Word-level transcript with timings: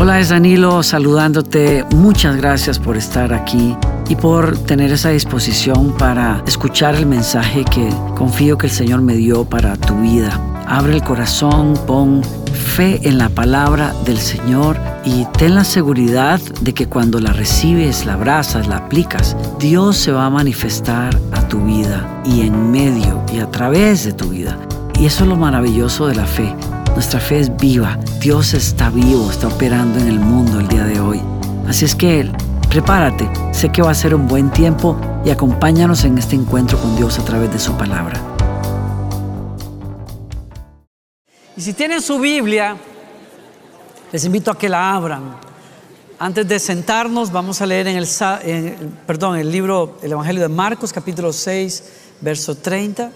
Hola, 0.00 0.20
es 0.20 0.28
Danilo 0.28 0.84
saludándote. 0.84 1.84
Muchas 1.90 2.36
gracias 2.36 2.78
por 2.78 2.96
estar 2.96 3.34
aquí 3.34 3.76
y 4.08 4.14
por 4.14 4.56
tener 4.56 4.92
esa 4.92 5.08
disposición 5.08 5.92
para 5.98 6.40
escuchar 6.46 6.94
el 6.94 7.04
mensaje 7.04 7.64
que 7.64 7.88
confío 8.14 8.56
que 8.56 8.68
el 8.68 8.72
Señor 8.72 9.02
me 9.02 9.14
dio 9.14 9.44
para 9.44 9.76
tu 9.76 10.00
vida. 10.00 10.40
Abre 10.68 10.94
el 10.94 11.02
corazón, 11.02 11.74
pon 11.84 12.22
fe 12.52 13.00
en 13.08 13.18
la 13.18 13.28
palabra 13.28 13.92
del 14.04 14.18
Señor 14.18 14.76
y 15.04 15.24
ten 15.36 15.56
la 15.56 15.64
seguridad 15.64 16.40
de 16.60 16.74
que 16.74 16.86
cuando 16.86 17.18
la 17.18 17.32
recibes, 17.32 18.06
la 18.06 18.12
abrazas, 18.12 18.68
la 18.68 18.76
aplicas, 18.76 19.36
Dios 19.58 19.96
se 19.96 20.12
va 20.12 20.26
a 20.26 20.30
manifestar 20.30 21.18
a 21.32 21.48
tu 21.48 21.58
vida 21.64 22.22
y 22.24 22.42
en 22.42 22.70
medio 22.70 23.24
y 23.34 23.40
a 23.40 23.50
través 23.50 24.04
de 24.04 24.12
tu 24.12 24.28
vida. 24.28 24.56
Y 24.96 25.06
eso 25.06 25.24
es 25.24 25.28
lo 25.28 25.34
maravilloso 25.34 26.06
de 26.06 26.14
la 26.14 26.24
fe 26.24 26.54
nuestra 26.98 27.20
fe 27.20 27.38
es 27.38 27.56
viva. 27.56 27.96
Dios 28.18 28.54
está 28.54 28.90
vivo, 28.90 29.30
está 29.30 29.46
operando 29.46 30.00
en 30.00 30.08
el 30.08 30.18
mundo 30.18 30.58
el 30.58 30.66
día 30.66 30.82
de 30.82 30.98
hoy. 30.98 31.22
Así 31.68 31.84
es 31.84 31.94
que 31.94 32.28
prepárate. 32.68 33.30
Sé 33.52 33.70
que 33.70 33.82
va 33.82 33.92
a 33.92 33.94
ser 33.94 34.16
un 34.16 34.26
buen 34.26 34.50
tiempo 34.50 35.00
y 35.24 35.30
acompáñanos 35.30 36.02
en 36.02 36.18
este 36.18 36.34
encuentro 36.34 36.76
con 36.76 36.96
Dios 36.96 37.16
a 37.20 37.24
través 37.24 37.52
de 37.52 37.60
su 37.60 37.72
palabra. 37.76 38.20
Y 41.56 41.60
si 41.60 41.72
tienen 41.72 42.02
su 42.02 42.18
Biblia, 42.18 42.76
les 44.10 44.24
invito 44.24 44.50
a 44.50 44.58
que 44.58 44.68
la 44.68 44.92
abran. 44.92 45.36
Antes 46.18 46.48
de 46.48 46.58
sentarnos, 46.58 47.30
vamos 47.30 47.62
a 47.62 47.66
leer 47.66 47.86
en 47.86 47.96
el, 47.96 48.08
perdón, 49.06 49.38
el 49.38 49.52
libro, 49.52 49.98
el 50.02 50.10
Evangelio 50.10 50.42
de 50.42 50.48
Marcos, 50.48 50.92
capítulo 50.92 51.32
6, 51.32 51.84
verso 52.22 52.56
30. 52.56 53.12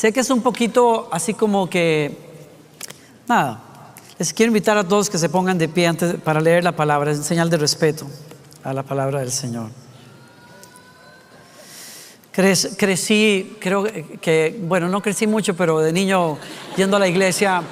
Sé 0.00 0.14
que 0.14 0.20
es 0.20 0.30
un 0.30 0.40
poquito 0.40 1.10
así 1.12 1.34
como 1.34 1.68
que, 1.68 2.16
nada, 3.28 3.60
les 4.18 4.32
quiero 4.32 4.48
invitar 4.48 4.78
a 4.78 4.88
todos 4.88 5.10
que 5.10 5.18
se 5.18 5.28
pongan 5.28 5.58
de 5.58 5.68
pie 5.68 5.86
antes 5.88 6.14
para 6.14 6.40
leer 6.40 6.64
la 6.64 6.72
palabra, 6.72 7.10
es 7.10 7.22
señal 7.22 7.50
de 7.50 7.58
respeto 7.58 8.06
a 8.64 8.72
la 8.72 8.82
palabra 8.82 9.20
del 9.20 9.30
Señor. 9.30 9.68
crecí, 12.32 13.58
creo 13.60 13.84
que, 14.22 14.58
bueno, 14.62 14.88
no 14.88 15.02
crecí 15.02 15.26
mucho, 15.26 15.54
pero 15.54 15.80
de 15.80 15.92
niño 15.92 16.38
yendo 16.78 16.96
a 16.96 17.00
la 17.00 17.06
iglesia, 17.06 17.62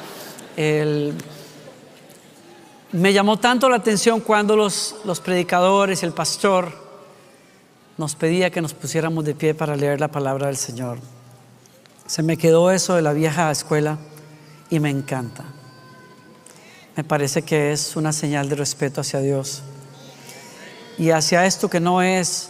me 2.93 3.13
llamó 3.15 3.39
tanto 3.39 3.71
la 3.71 3.77
atención 3.77 4.21
cuando 4.21 4.55
los, 4.55 4.97
los 5.07 5.19
predicadores, 5.21 6.03
el 6.03 6.13
pastor, 6.13 6.75
nos 7.97 8.15
pedía 8.15 8.51
que 8.51 8.61
nos 8.61 8.75
pusiéramos 8.75 9.25
de 9.25 9.35
pie 9.35 9.55
para 9.55 9.75
leer 9.75 9.99
la 9.99 10.09
palabra 10.09 10.49
del 10.49 10.59
Señor. 10.59 10.99
Se 12.09 12.23
me 12.23 12.39
quedó 12.39 12.71
eso 12.71 12.95
de 12.95 13.03
la 13.03 13.13
vieja 13.13 13.51
escuela 13.51 13.99
y 14.71 14.81
me 14.81 14.89
encanta. 14.89 15.45
Me 16.97 17.05
parece 17.05 17.43
que 17.43 17.71
es 17.71 17.97
una 17.97 18.15
señal 18.15 18.49
de 18.49 18.57
respeto 18.57 19.03
hacia 19.03 19.21
Dios 19.21 19.63
y 20.97 21.11
hacia 21.11 21.45
esto 21.45 21.69
que 21.69 21.81
no 21.81 22.01
es 22.03 22.49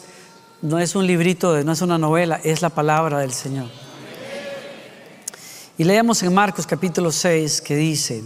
no 0.63 0.79
es 0.79 0.95
un 0.95 1.07
librito, 1.07 1.63
no 1.65 1.73
es 1.73 1.83
una 1.83 1.99
novela, 1.99 2.41
es 2.45 2.63
la 2.63 2.71
palabra 2.71 3.19
del 3.19 3.33
Señor. 3.33 3.69
Y 5.77 5.83
leemos 5.83 6.23
en 6.23 6.33
Marcos 6.33 6.65
capítulo 6.65 7.11
6 7.11 7.61
que 7.61 7.75
dice, 7.75 8.23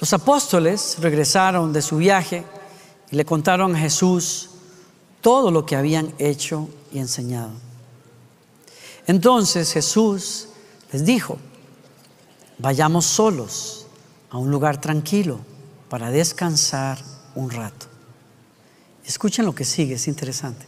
los 0.00 0.12
apóstoles 0.14 0.96
regresaron 1.00 1.70
de 1.72 1.82
su 1.82 1.98
viaje 1.98 2.44
y 3.10 3.16
le 3.16 3.26
contaron 3.26 3.76
a 3.76 3.78
Jesús 3.78 4.50
todo 5.20 5.50
lo 5.50 5.66
que 5.66 5.76
habían 5.76 6.14
hecho 6.18 6.68
y 6.92 6.98
enseñado. 6.98 7.71
Entonces 9.06 9.72
Jesús 9.72 10.48
les 10.92 11.04
dijo, 11.04 11.38
vayamos 12.58 13.04
solos 13.04 13.86
a 14.30 14.38
un 14.38 14.50
lugar 14.50 14.80
tranquilo 14.80 15.40
para 15.88 16.10
descansar 16.10 16.98
un 17.34 17.50
rato. 17.50 17.86
Escuchen 19.04 19.44
lo 19.44 19.54
que 19.54 19.64
sigue, 19.64 19.94
es 19.94 20.06
interesante. 20.06 20.64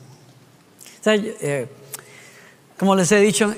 Eh, 1.06 1.68
como 2.78 2.96
les 2.96 3.12
he 3.12 3.20
dicho, 3.20 3.55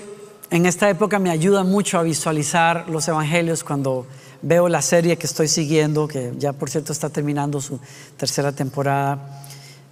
en 0.51 0.67
esta 0.67 0.91
época 0.91 1.19
me 1.19 1.31
ayuda 1.31 1.65
mucho 1.65 1.99
a 1.99 2.03
visualizar 2.03 2.89
los 2.89 3.09
evangelios 3.09 3.65
cuando 3.65 4.07
veo 4.43 4.69
la 4.69 4.83
serie 4.83 5.17
que 5.17 5.27
estoy 5.27 5.49
siguiendo, 5.49 6.07
que 6.07 6.33
ya 6.39 6.53
por 6.53 6.69
cierto 6.69 6.93
está 6.93 7.09
terminando 7.09 7.61
su 7.61 7.81
tercera 8.17 8.53
temporada, 8.53 9.43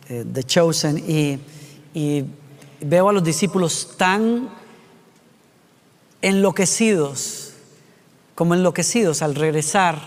eh, 0.08 0.24
The 0.30 0.44
Chosen, 0.44 0.98
y 1.94 2.24
veo 2.80 3.08
a 3.08 3.12
los 3.12 3.24
discípulos 3.24 3.94
tan 3.96 4.50
enloquecidos, 6.24 7.52
como 8.34 8.54
enloquecidos 8.54 9.20
al 9.20 9.34
regresar 9.34 10.00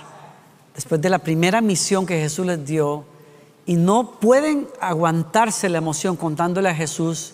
después 0.73 0.99
de 0.99 1.11
la 1.11 1.19
primera 1.19 1.61
misión 1.61 2.07
que 2.07 2.19
Jesús 2.19 2.47
les 2.47 2.65
dio 2.65 3.05
y 3.67 3.75
no 3.75 4.19
pueden 4.19 4.67
aguantarse 4.81 5.69
la 5.69 5.77
emoción 5.77 6.15
contándole 6.15 6.69
a 6.69 6.75
Jesús 6.75 7.33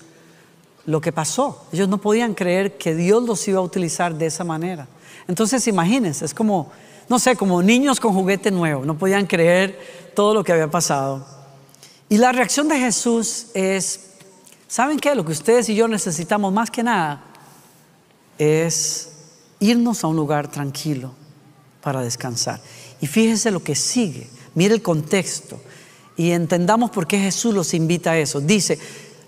lo 0.85 0.99
que 0.99 1.13
pasó. 1.13 1.65
Ellos 1.71 1.87
no 1.87 1.99
podían 1.99 2.33
creer 2.33 2.77
que 2.77 2.93
Dios 2.93 3.23
los 3.23 3.47
iba 3.47 3.59
a 3.59 3.61
utilizar 3.61 4.15
de 4.15 4.25
esa 4.25 4.43
manera. 4.43 4.85
Entonces 5.29 5.65
imagínense, 5.69 6.25
es 6.25 6.33
como, 6.33 6.69
no 7.07 7.19
sé, 7.19 7.37
como 7.37 7.63
niños 7.63 8.01
con 8.01 8.13
juguete 8.13 8.51
nuevo, 8.51 8.83
no 8.83 8.97
podían 8.97 9.27
creer 9.27 9.79
todo 10.13 10.33
lo 10.33 10.43
que 10.43 10.51
había 10.51 10.69
pasado. 10.69 11.25
Y 12.09 12.17
la 12.17 12.33
reacción 12.33 12.67
de 12.67 12.79
Jesús 12.79 13.45
es, 13.53 14.09
¿saben 14.67 14.99
qué? 14.99 15.15
Lo 15.15 15.23
que 15.23 15.31
ustedes 15.31 15.69
y 15.69 15.75
yo 15.75 15.87
necesitamos 15.87 16.51
más 16.51 16.69
que 16.69 16.83
nada 16.83 17.29
es 18.37 19.09
irnos 19.59 20.03
a 20.03 20.07
un 20.07 20.15
lugar 20.15 20.49
tranquilo 20.49 21.11
para 21.81 22.01
descansar. 22.01 22.61
Y 23.01 23.07
fíjese 23.07 23.51
lo 23.51 23.63
que 23.63 23.75
sigue, 23.75 24.27
mire 24.55 24.73
el 24.73 24.81
contexto 24.81 25.59
y 26.15 26.31
entendamos 26.31 26.91
por 26.91 27.07
qué 27.07 27.19
Jesús 27.19 27.53
los 27.53 27.73
invita 27.73 28.11
a 28.11 28.17
eso. 28.17 28.39
Dice, 28.39 28.79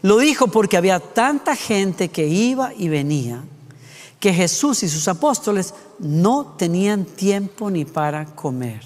lo 0.02 0.18
dijo 0.18 0.48
porque 0.48 0.78
había 0.78 1.00
tanta 1.00 1.56
gente 1.56 2.10
que 2.10 2.28
iba 2.28 2.74
y 2.74 2.90
venía 2.90 3.44
que 4.20 4.34
Jesús 4.34 4.84
y 4.84 4.90
sus 4.90 5.08
apóstoles 5.08 5.74
no 6.00 6.56
tenían 6.58 7.06
tiempo 7.06 7.70
ni 7.70 7.86
para 7.86 8.26
comer. 8.26 8.82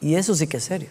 Y 0.00 0.14
eso 0.14 0.34
sí 0.34 0.46
que 0.46 0.58
es 0.58 0.64
serio. 0.64 0.88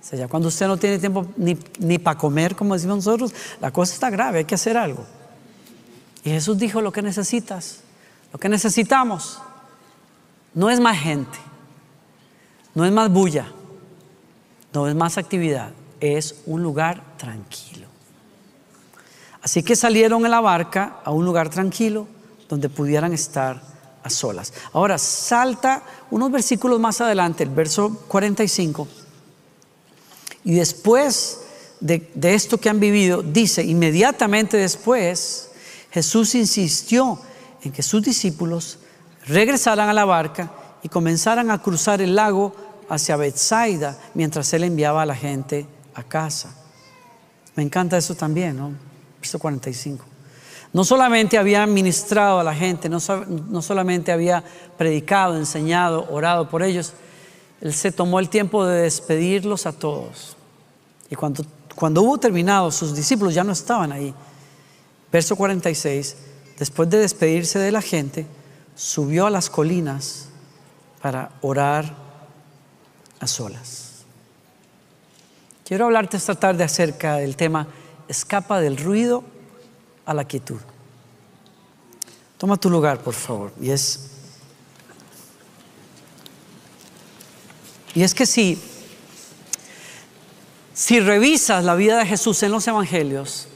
O 0.00 0.04
sea, 0.04 0.18
ya 0.18 0.28
cuando 0.28 0.48
usted 0.48 0.66
no 0.66 0.76
tiene 0.76 0.98
tiempo 0.98 1.26
ni, 1.36 1.56
ni 1.78 1.98
para 1.98 2.18
comer, 2.18 2.56
como 2.56 2.74
decimos 2.74 2.96
nosotros, 2.96 3.32
la 3.60 3.70
cosa 3.70 3.94
está 3.94 4.10
grave, 4.10 4.38
hay 4.38 4.44
que 4.44 4.56
hacer 4.56 4.76
algo. 4.76 5.04
Y 6.24 6.30
Jesús 6.30 6.58
dijo 6.58 6.80
lo 6.80 6.92
que 6.92 7.02
necesitas, 7.02 7.80
lo 8.32 8.38
que 8.38 8.48
necesitamos 8.48 9.40
no 10.54 10.70
es 10.70 10.80
más 10.80 10.98
gente, 10.98 11.38
no 12.74 12.84
es 12.84 12.92
más 12.92 13.10
bulla, 13.10 13.46
no 14.72 14.86
es 14.88 14.94
más 14.94 15.18
actividad, 15.18 15.70
es 16.00 16.36
un 16.46 16.62
lugar 16.62 17.16
tranquilo. 17.16 17.88
Así 19.42 19.62
que 19.62 19.74
salieron 19.74 20.24
en 20.24 20.30
la 20.30 20.40
barca 20.40 21.00
a 21.04 21.10
un 21.10 21.24
lugar 21.24 21.48
tranquilo 21.48 22.06
donde 22.48 22.68
pudieran 22.68 23.12
estar 23.12 23.60
a 24.02 24.10
solas. 24.10 24.52
Ahora 24.72 24.98
salta 24.98 25.82
unos 26.10 26.30
versículos 26.30 26.78
más 26.78 27.00
adelante, 27.00 27.42
el 27.42 27.50
verso 27.50 28.04
45, 28.08 28.86
y 30.44 30.54
después 30.54 31.40
de, 31.80 32.10
de 32.14 32.34
esto 32.34 32.58
que 32.58 32.68
han 32.68 32.80
vivido, 32.80 33.22
dice, 33.22 33.64
inmediatamente 33.64 34.56
después, 34.56 35.51
Jesús 35.92 36.34
insistió 36.34 37.18
en 37.62 37.70
que 37.70 37.82
sus 37.82 38.02
discípulos 38.02 38.78
regresaran 39.26 39.88
a 39.88 39.92
la 39.92 40.04
barca 40.04 40.50
y 40.82 40.88
comenzaran 40.88 41.50
a 41.50 41.60
cruzar 41.60 42.00
el 42.00 42.14
lago 42.14 42.54
hacia 42.88 43.16
Bethsaida 43.16 43.98
mientras 44.14 44.52
él 44.54 44.64
enviaba 44.64 45.02
a 45.02 45.06
la 45.06 45.14
gente 45.14 45.66
a 45.94 46.02
casa. 46.02 46.54
Me 47.54 47.62
encanta 47.62 47.98
eso 47.98 48.14
también, 48.14 48.56
¿no? 48.56 48.72
Verso 49.20 49.38
45. 49.38 50.04
No 50.72 50.84
solamente 50.84 51.36
había 51.36 51.66
ministrado 51.66 52.40
a 52.40 52.44
la 52.44 52.54
gente, 52.54 52.88
no, 52.88 52.98
no, 53.28 53.60
solamente 53.60 54.10
había 54.10 54.42
predicado, 54.78 55.36
enseñado, 55.36 56.08
orado 56.10 56.48
por 56.48 56.62
ellos, 56.62 56.94
Él 57.60 57.74
se 57.74 57.92
tomó 57.92 58.18
el 58.18 58.30
tiempo 58.30 58.64
de 58.64 58.82
despedirlos 58.82 59.66
a 59.66 59.72
todos. 59.72 60.36
Y 61.10 61.14
cuando, 61.14 61.44
cuando 61.74 62.02
hubo 62.02 62.16
terminado, 62.16 62.70
sus 62.70 62.96
discípulos 62.96 63.34
ya 63.34 63.44
no 63.44 63.52
estaban 63.52 63.92
ahí. 63.92 64.14
Verso 65.12 65.36
46, 65.36 66.16
después 66.58 66.88
de 66.88 66.98
despedirse 66.98 67.58
de 67.58 67.70
la 67.70 67.82
gente, 67.82 68.26
subió 68.74 69.26
a 69.26 69.30
las 69.30 69.50
colinas 69.50 70.28
para 71.02 71.30
orar 71.42 71.94
a 73.20 73.26
solas. 73.26 74.04
Quiero 75.64 75.84
hablarte 75.84 76.16
esta 76.16 76.34
tarde 76.34 76.64
acerca 76.64 77.16
del 77.16 77.36
tema 77.36 77.68
escapa 78.08 78.60
del 78.60 78.78
ruido 78.78 79.22
a 80.06 80.14
la 80.14 80.24
quietud. 80.24 80.60
Toma 82.38 82.56
tu 82.56 82.70
lugar, 82.70 83.00
por 83.00 83.14
favor. 83.14 83.52
Y 83.60 83.70
es 83.70 84.08
Y 87.94 88.02
es 88.02 88.14
que 88.14 88.24
si 88.24 88.58
si 90.74 91.00
revisas 91.00 91.64
la 91.64 91.74
vida 91.74 91.98
de 91.98 92.06
Jesús 92.06 92.42
en 92.42 92.50
los 92.50 92.66
evangelios, 92.66 93.48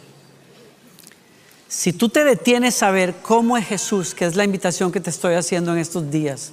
si 1.69 1.93
tú 1.93 2.09
te 2.09 2.25
detienes 2.25 2.83
a 2.83 2.91
ver 2.91 3.17
cómo 3.23 3.57
es 3.57 3.67
Jesús, 3.67 4.15
que 4.15 4.25
es 4.25 4.37
la 4.37 4.45
invitación 4.45 4.93
que 4.93 5.01
te 5.01 5.11
estoy 5.11 5.35
haciendo 5.35 5.73
en 5.73 5.79
estos 5.79 6.11
días, 6.11 6.53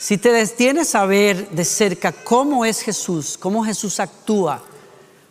Si 0.00 0.16
te 0.16 0.30
detienes 0.30 0.94
a 0.94 1.06
ver 1.06 1.50
de 1.50 1.64
cerca 1.64 2.12
cómo 2.12 2.64
es 2.64 2.80
Jesús, 2.82 3.36
cómo 3.36 3.64
Jesús 3.64 3.98
actúa, 3.98 4.62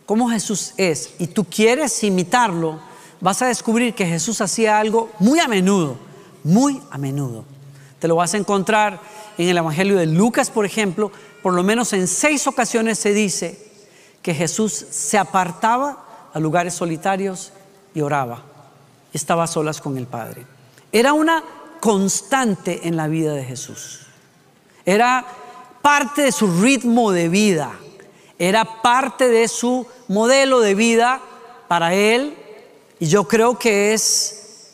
cómo 0.05 0.29
Jesús 0.29 0.73
es, 0.75 1.11
y 1.19 1.27
tú 1.27 1.45
quieres 1.45 2.03
imitarlo, 2.03 2.77
vas 3.21 3.41
a 3.41 3.47
descubrir 3.47 3.93
que 3.93 4.05
Jesús 4.05 4.41
hacía 4.41 4.77
algo 4.77 5.09
muy 5.19 5.39
a 5.39 5.47
menudo, 5.47 5.97
muy 6.43 6.81
a 6.91 6.97
menudo. 6.97 7.45
Te 7.99 8.09
lo 8.09 8.17
vas 8.17 8.33
a 8.33 8.37
encontrar 8.37 8.99
en 9.37 9.47
el 9.47 9.57
Evangelio 9.57 9.95
de 9.95 10.05
Lucas, 10.05 10.49
por 10.49 10.65
ejemplo, 10.65 11.13
por 11.41 11.53
lo 11.53 11.63
menos 11.63 11.93
en 11.93 12.05
seis 12.05 12.45
ocasiones 12.45 12.99
se 12.99 13.13
dice 13.13 13.57
que 14.21 14.33
Jesús 14.33 14.73
se 14.73 15.17
apartaba 15.17 16.29
a 16.33 16.39
lugares 16.41 16.73
solitarios 16.73 17.53
y 17.95 18.01
oraba. 18.01 18.56
Estaba 19.13 19.43
a 19.43 19.47
solas 19.47 19.81
con 19.81 19.97
el 19.97 20.07
Padre. 20.07 20.45
Era 20.91 21.13
una 21.13 21.43
constante 21.79 22.87
en 22.87 22.97
la 22.97 23.07
vida 23.07 23.33
de 23.33 23.43
Jesús. 23.43 24.01
Era 24.85 25.25
parte 25.81 26.23
de 26.23 26.31
su 26.31 26.61
ritmo 26.61 27.11
de 27.11 27.29
vida. 27.29 27.71
Era 28.39 28.81
parte 28.81 29.29
de 29.29 29.47
su 29.47 29.87
modelo 30.07 30.59
de 30.59 30.75
vida 30.75 31.21
para 31.67 31.93
él. 31.93 32.35
Y 32.99 33.07
yo 33.07 33.27
creo 33.27 33.57
que 33.57 33.93
es 33.93 34.73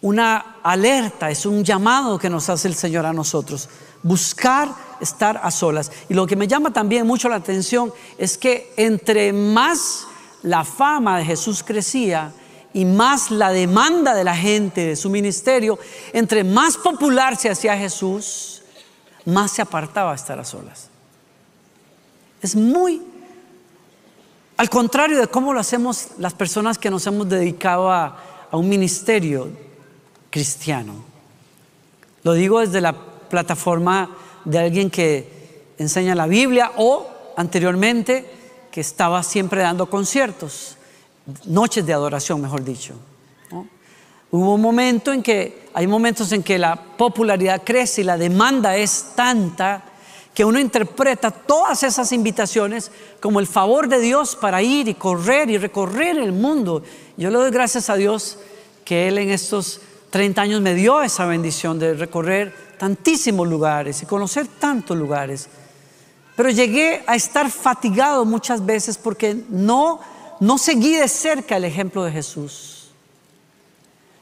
una 0.00 0.56
alerta, 0.62 1.30
es 1.30 1.44
un 1.44 1.64
llamado 1.64 2.18
que 2.18 2.30
nos 2.30 2.48
hace 2.48 2.68
el 2.68 2.74
Señor 2.74 3.06
a 3.06 3.12
nosotros. 3.12 3.68
Buscar 4.02 4.68
estar 5.00 5.40
a 5.42 5.50
solas. 5.50 5.90
Y 6.08 6.14
lo 6.14 6.26
que 6.26 6.36
me 6.36 6.48
llama 6.48 6.72
también 6.72 7.06
mucho 7.06 7.28
la 7.28 7.36
atención 7.36 7.92
es 8.16 8.38
que 8.38 8.72
entre 8.76 9.32
más 9.32 10.06
la 10.42 10.64
fama 10.64 11.18
de 11.18 11.24
Jesús 11.24 11.62
crecía 11.62 12.32
y 12.78 12.84
más 12.84 13.32
la 13.32 13.50
demanda 13.50 14.14
de 14.14 14.22
la 14.22 14.36
gente 14.36 14.86
de 14.86 14.94
su 14.94 15.10
ministerio, 15.10 15.80
entre 16.12 16.44
más 16.44 16.76
popular 16.76 17.36
se 17.36 17.50
hacía 17.50 17.76
Jesús, 17.76 18.62
más 19.24 19.50
se 19.50 19.62
apartaba 19.62 20.12
a 20.12 20.14
estar 20.14 20.38
a 20.38 20.44
solas. 20.44 20.88
Es 22.40 22.54
muy 22.54 23.02
al 24.56 24.70
contrario 24.70 25.18
de 25.18 25.26
cómo 25.26 25.52
lo 25.52 25.58
hacemos 25.58 26.10
las 26.18 26.34
personas 26.34 26.78
que 26.78 26.88
nos 26.88 27.04
hemos 27.08 27.28
dedicado 27.28 27.90
a, 27.90 28.16
a 28.48 28.56
un 28.56 28.68
ministerio 28.68 29.48
cristiano. 30.30 31.04
Lo 32.22 32.34
digo 32.34 32.60
desde 32.60 32.80
la 32.80 32.92
plataforma 32.92 34.16
de 34.44 34.56
alguien 34.56 34.88
que 34.88 35.72
enseña 35.78 36.14
la 36.14 36.28
Biblia 36.28 36.70
o 36.76 37.08
anteriormente 37.36 38.24
que 38.70 38.80
estaba 38.80 39.24
siempre 39.24 39.62
dando 39.62 39.90
conciertos, 39.90 40.77
noches 41.44 41.84
de 41.84 41.92
adoración, 41.92 42.40
mejor 42.40 42.64
dicho. 42.64 42.94
Hubo 44.30 44.54
un 44.54 44.60
momento 44.60 45.12
en 45.12 45.22
que, 45.22 45.68
hay 45.72 45.86
momentos 45.86 46.32
en 46.32 46.42
que 46.42 46.58
la 46.58 46.76
popularidad 46.76 47.62
crece 47.64 48.02
y 48.02 48.04
la 48.04 48.18
demanda 48.18 48.76
es 48.76 49.12
tanta 49.14 49.82
que 50.34 50.44
uno 50.44 50.60
interpreta 50.60 51.30
todas 51.30 51.82
esas 51.82 52.12
invitaciones 52.12 52.92
como 53.20 53.40
el 53.40 53.46
favor 53.46 53.88
de 53.88 53.98
Dios 53.98 54.36
para 54.36 54.62
ir 54.62 54.86
y 54.86 54.94
correr 54.94 55.50
y 55.50 55.58
recorrer 55.58 56.18
el 56.18 56.32
mundo. 56.32 56.82
Yo 57.16 57.30
le 57.30 57.38
doy 57.38 57.50
gracias 57.50 57.90
a 57.90 57.96
Dios 57.96 58.38
que 58.84 59.08
Él 59.08 59.18
en 59.18 59.30
estos 59.30 59.80
30 60.10 60.40
años 60.40 60.60
me 60.60 60.74
dio 60.74 61.02
esa 61.02 61.26
bendición 61.26 61.78
de 61.78 61.94
recorrer 61.94 62.54
tantísimos 62.78 63.48
lugares 63.48 64.02
y 64.02 64.06
conocer 64.06 64.46
tantos 64.46 64.96
lugares. 64.96 65.48
Pero 66.36 66.50
llegué 66.50 67.02
a 67.06 67.16
estar 67.16 67.50
fatigado 67.50 68.24
muchas 68.24 68.64
veces 68.64 68.96
porque 68.96 69.36
no, 69.48 70.00
no 70.40 70.58
seguí 70.58 70.96
de 70.96 71.08
cerca 71.08 71.56
el 71.56 71.64
ejemplo 71.64 72.04
de 72.04 72.12
Jesús. 72.12 72.78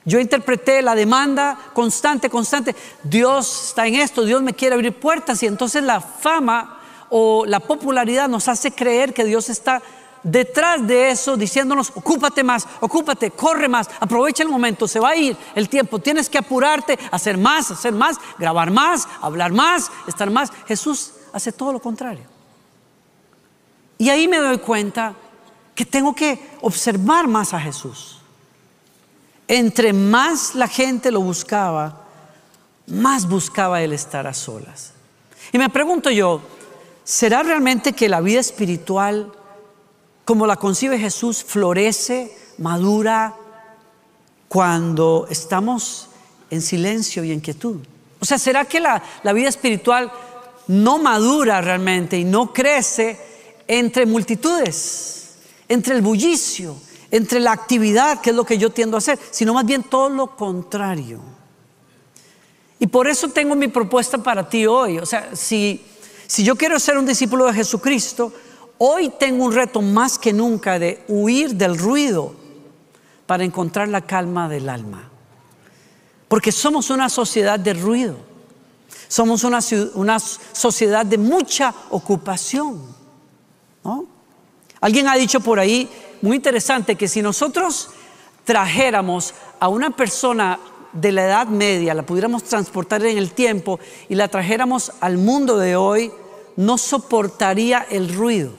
Yo 0.04 0.20
interpreté 0.20 0.82
la 0.82 0.94
demanda 0.94 1.58
constante, 1.74 2.30
constante. 2.30 2.76
Dios 3.02 3.68
está 3.68 3.86
en 3.88 3.96
esto, 3.96 4.24
Dios 4.24 4.40
me 4.40 4.54
quiere 4.54 4.74
abrir 4.74 4.94
puertas 4.94 5.42
y 5.42 5.46
entonces 5.46 5.82
la 5.82 6.00
fama 6.00 6.78
o 7.10 7.44
la 7.44 7.60
popularidad 7.60 8.28
nos 8.28 8.46
hace 8.46 8.70
creer 8.70 9.12
que 9.12 9.24
Dios 9.24 9.48
está 9.48 9.82
detrás 10.22 10.86
de 10.86 11.10
eso 11.10 11.36
diciéndonos, 11.36 11.92
ocúpate 11.94 12.44
más, 12.44 12.66
ocúpate, 12.80 13.30
corre 13.30 13.68
más, 13.68 13.88
aprovecha 14.00 14.42
el 14.42 14.48
momento, 14.48 14.88
se 14.88 15.00
va 15.00 15.10
a 15.10 15.16
ir 15.16 15.36
el 15.54 15.68
tiempo, 15.68 15.98
tienes 15.98 16.28
que 16.30 16.38
apurarte, 16.38 16.98
hacer 17.10 17.36
más, 17.36 17.70
hacer 17.70 17.92
más, 17.92 18.16
grabar 18.38 18.70
más, 18.70 19.08
hablar 19.20 19.52
más, 19.52 19.90
estar 20.06 20.30
más. 20.30 20.52
Jesús 20.66 21.12
hace 21.32 21.52
todo 21.52 21.72
lo 21.72 21.80
contrario. 21.80 22.24
Y 23.98 24.10
ahí 24.10 24.28
me 24.28 24.38
doy 24.38 24.58
cuenta 24.58 25.14
que 25.76 25.84
tengo 25.84 26.14
que 26.14 26.40
observar 26.62 27.28
más 27.28 27.54
a 27.54 27.60
Jesús. 27.60 28.18
Entre 29.46 29.92
más 29.92 30.56
la 30.56 30.66
gente 30.66 31.12
lo 31.12 31.20
buscaba, 31.20 32.02
más 32.88 33.28
buscaba 33.28 33.82
él 33.82 33.92
estar 33.92 34.26
a 34.26 34.34
solas. 34.34 34.94
Y 35.52 35.58
me 35.58 35.68
pregunto 35.68 36.10
yo, 36.10 36.40
¿será 37.04 37.42
realmente 37.42 37.92
que 37.92 38.08
la 38.08 38.20
vida 38.20 38.40
espiritual, 38.40 39.30
como 40.24 40.46
la 40.46 40.56
concibe 40.56 40.98
Jesús, 40.98 41.44
florece, 41.44 42.36
madura, 42.58 43.36
cuando 44.48 45.26
estamos 45.30 46.08
en 46.50 46.62
silencio 46.62 47.22
y 47.22 47.32
en 47.32 47.40
quietud? 47.40 47.76
O 48.18 48.24
sea, 48.24 48.38
¿será 48.38 48.64
que 48.64 48.80
la, 48.80 49.02
la 49.22 49.32
vida 49.34 49.50
espiritual 49.50 50.10
no 50.68 50.98
madura 50.98 51.60
realmente 51.60 52.18
y 52.18 52.24
no 52.24 52.52
crece 52.52 53.20
entre 53.68 54.06
multitudes, 54.06 55.25
entre 55.68 55.94
el 55.94 56.02
bullicio, 56.02 56.76
entre 57.10 57.40
la 57.40 57.52
actividad, 57.52 58.20
que 58.20 58.30
es 58.30 58.36
lo 58.36 58.44
que 58.44 58.58
yo 58.58 58.70
tiendo 58.70 58.96
a 58.96 58.98
hacer, 58.98 59.18
sino 59.30 59.54
más 59.54 59.64
bien 59.64 59.82
todo 59.82 60.08
lo 60.08 60.36
contrario. 60.36 61.20
Y 62.78 62.86
por 62.86 63.08
eso 63.08 63.28
tengo 63.28 63.54
mi 63.54 63.68
propuesta 63.68 64.18
para 64.18 64.48
ti 64.48 64.66
hoy. 64.66 64.98
O 64.98 65.06
sea, 65.06 65.34
si, 65.34 65.84
si 66.26 66.44
yo 66.44 66.56
quiero 66.56 66.78
ser 66.78 66.98
un 66.98 67.06
discípulo 67.06 67.46
de 67.46 67.54
Jesucristo, 67.54 68.32
hoy 68.78 69.10
tengo 69.18 69.44
un 69.44 69.52
reto 69.52 69.80
más 69.80 70.18
que 70.18 70.32
nunca 70.32 70.78
de 70.78 71.02
huir 71.08 71.54
del 71.54 71.78
ruido 71.78 72.34
para 73.26 73.44
encontrar 73.44 73.88
la 73.88 74.02
calma 74.02 74.48
del 74.48 74.68
alma. 74.68 75.10
Porque 76.28 76.52
somos 76.52 76.90
una 76.90 77.08
sociedad 77.08 77.58
de 77.58 77.74
ruido. 77.74 78.16
Somos 79.08 79.44
una, 79.44 79.60
una 79.94 80.18
sociedad 80.18 81.06
de 81.06 81.18
mucha 81.18 81.72
ocupación. 81.90 82.82
Alguien 84.86 85.08
ha 85.08 85.16
dicho 85.16 85.40
por 85.40 85.58
ahí, 85.58 85.90
muy 86.22 86.36
interesante, 86.36 86.94
que 86.94 87.08
si 87.08 87.20
nosotros 87.20 87.90
trajéramos 88.44 89.34
a 89.58 89.66
una 89.66 89.90
persona 89.90 90.60
de 90.92 91.10
la 91.10 91.24
edad 91.24 91.48
media, 91.48 91.92
la 91.92 92.04
pudiéramos 92.04 92.44
transportar 92.44 93.04
en 93.04 93.18
el 93.18 93.32
tiempo 93.32 93.80
y 94.08 94.14
la 94.14 94.28
trajéramos 94.28 94.92
al 95.00 95.18
mundo 95.18 95.58
de 95.58 95.74
hoy, 95.74 96.12
no 96.54 96.78
soportaría 96.78 97.84
el 97.90 98.14
ruido, 98.14 98.52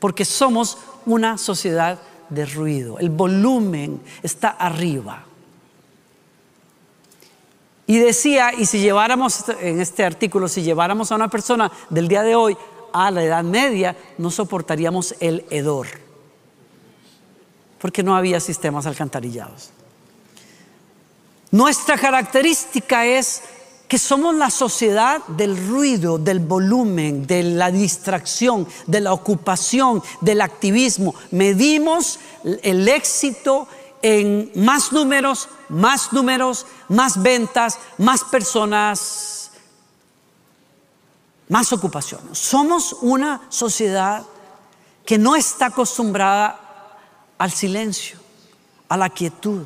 porque 0.00 0.24
somos 0.24 0.76
una 1.06 1.38
sociedad 1.38 2.00
de 2.30 2.46
ruido. 2.46 2.98
El 2.98 3.10
volumen 3.10 4.00
está 4.24 4.48
arriba. 4.48 5.24
Y 7.86 7.98
decía, 7.98 8.54
y 8.58 8.66
si 8.66 8.80
lleváramos 8.80 9.44
en 9.60 9.80
este 9.80 10.04
artículo, 10.04 10.48
si 10.48 10.62
lleváramos 10.62 11.12
a 11.12 11.14
una 11.14 11.28
persona 11.28 11.70
del 11.90 12.08
día 12.08 12.24
de 12.24 12.34
hoy 12.34 12.56
a 12.92 13.10
la 13.10 13.22
edad 13.22 13.44
media, 13.44 13.96
no 14.18 14.30
soportaríamos 14.30 15.14
el 15.20 15.44
hedor, 15.50 15.86
porque 17.78 18.02
no 18.02 18.16
había 18.16 18.40
sistemas 18.40 18.86
alcantarillados. 18.86 19.70
Nuestra 21.50 21.98
característica 21.98 23.04
es 23.06 23.42
que 23.88 23.98
somos 23.98 24.36
la 24.36 24.50
sociedad 24.50 25.20
del 25.26 25.66
ruido, 25.68 26.16
del 26.16 26.38
volumen, 26.38 27.26
de 27.26 27.42
la 27.42 27.72
distracción, 27.72 28.68
de 28.86 29.00
la 29.00 29.12
ocupación, 29.12 30.00
del 30.20 30.42
activismo. 30.42 31.12
Medimos 31.32 32.20
el 32.62 32.86
éxito 32.86 33.66
en 34.00 34.52
más 34.54 34.92
números, 34.92 35.48
más 35.68 36.12
números, 36.12 36.66
más 36.88 37.20
ventas, 37.20 37.78
más 37.98 38.22
personas, 38.22 39.39
más 41.50 41.72
ocupación. 41.72 42.20
Somos 42.32 42.96
una 43.02 43.42
sociedad 43.48 44.22
que 45.04 45.18
no 45.18 45.34
está 45.34 45.66
acostumbrada 45.66 46.58
al 47.36 47.50
silencio, 47.50 48.18
a 48.88 48.96
la 48.96 49.10
quietud. 49.10 49.62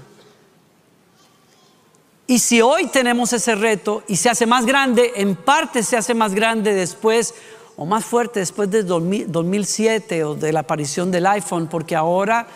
Y 2.26 2.38
si 2.38 2.62
hoy 2.62 2.86
tenemos 2.86 3.34
ese 3.34 3.54
reto 3.54 4.02
y 4.08 4.16
se 4.16 4.30
hace 4.30 4.46
más 4.46 4.64
grande, 4.64 5.12
en 5.16 5.36
parte 5.36 5.82
se 5.82 5.98
hace 5.98 6.14
más 6.14 6.34
grande 6.34 6.72
después 6.72 7.34
o 7.76 7.84
más 7.84 8.02
fuerte 8.02 8.40
después 8.40 8.70
de 8.70 8.82
2007 8.82 10.24
o 10.24 10.34
de 10.34 10.52
la 10.52 10.60
aparición 10.60 11.10
del 11.10 11.26
iPhone, 11.26 11.68
porque 11.68 11.94
ahora 11.94 12.46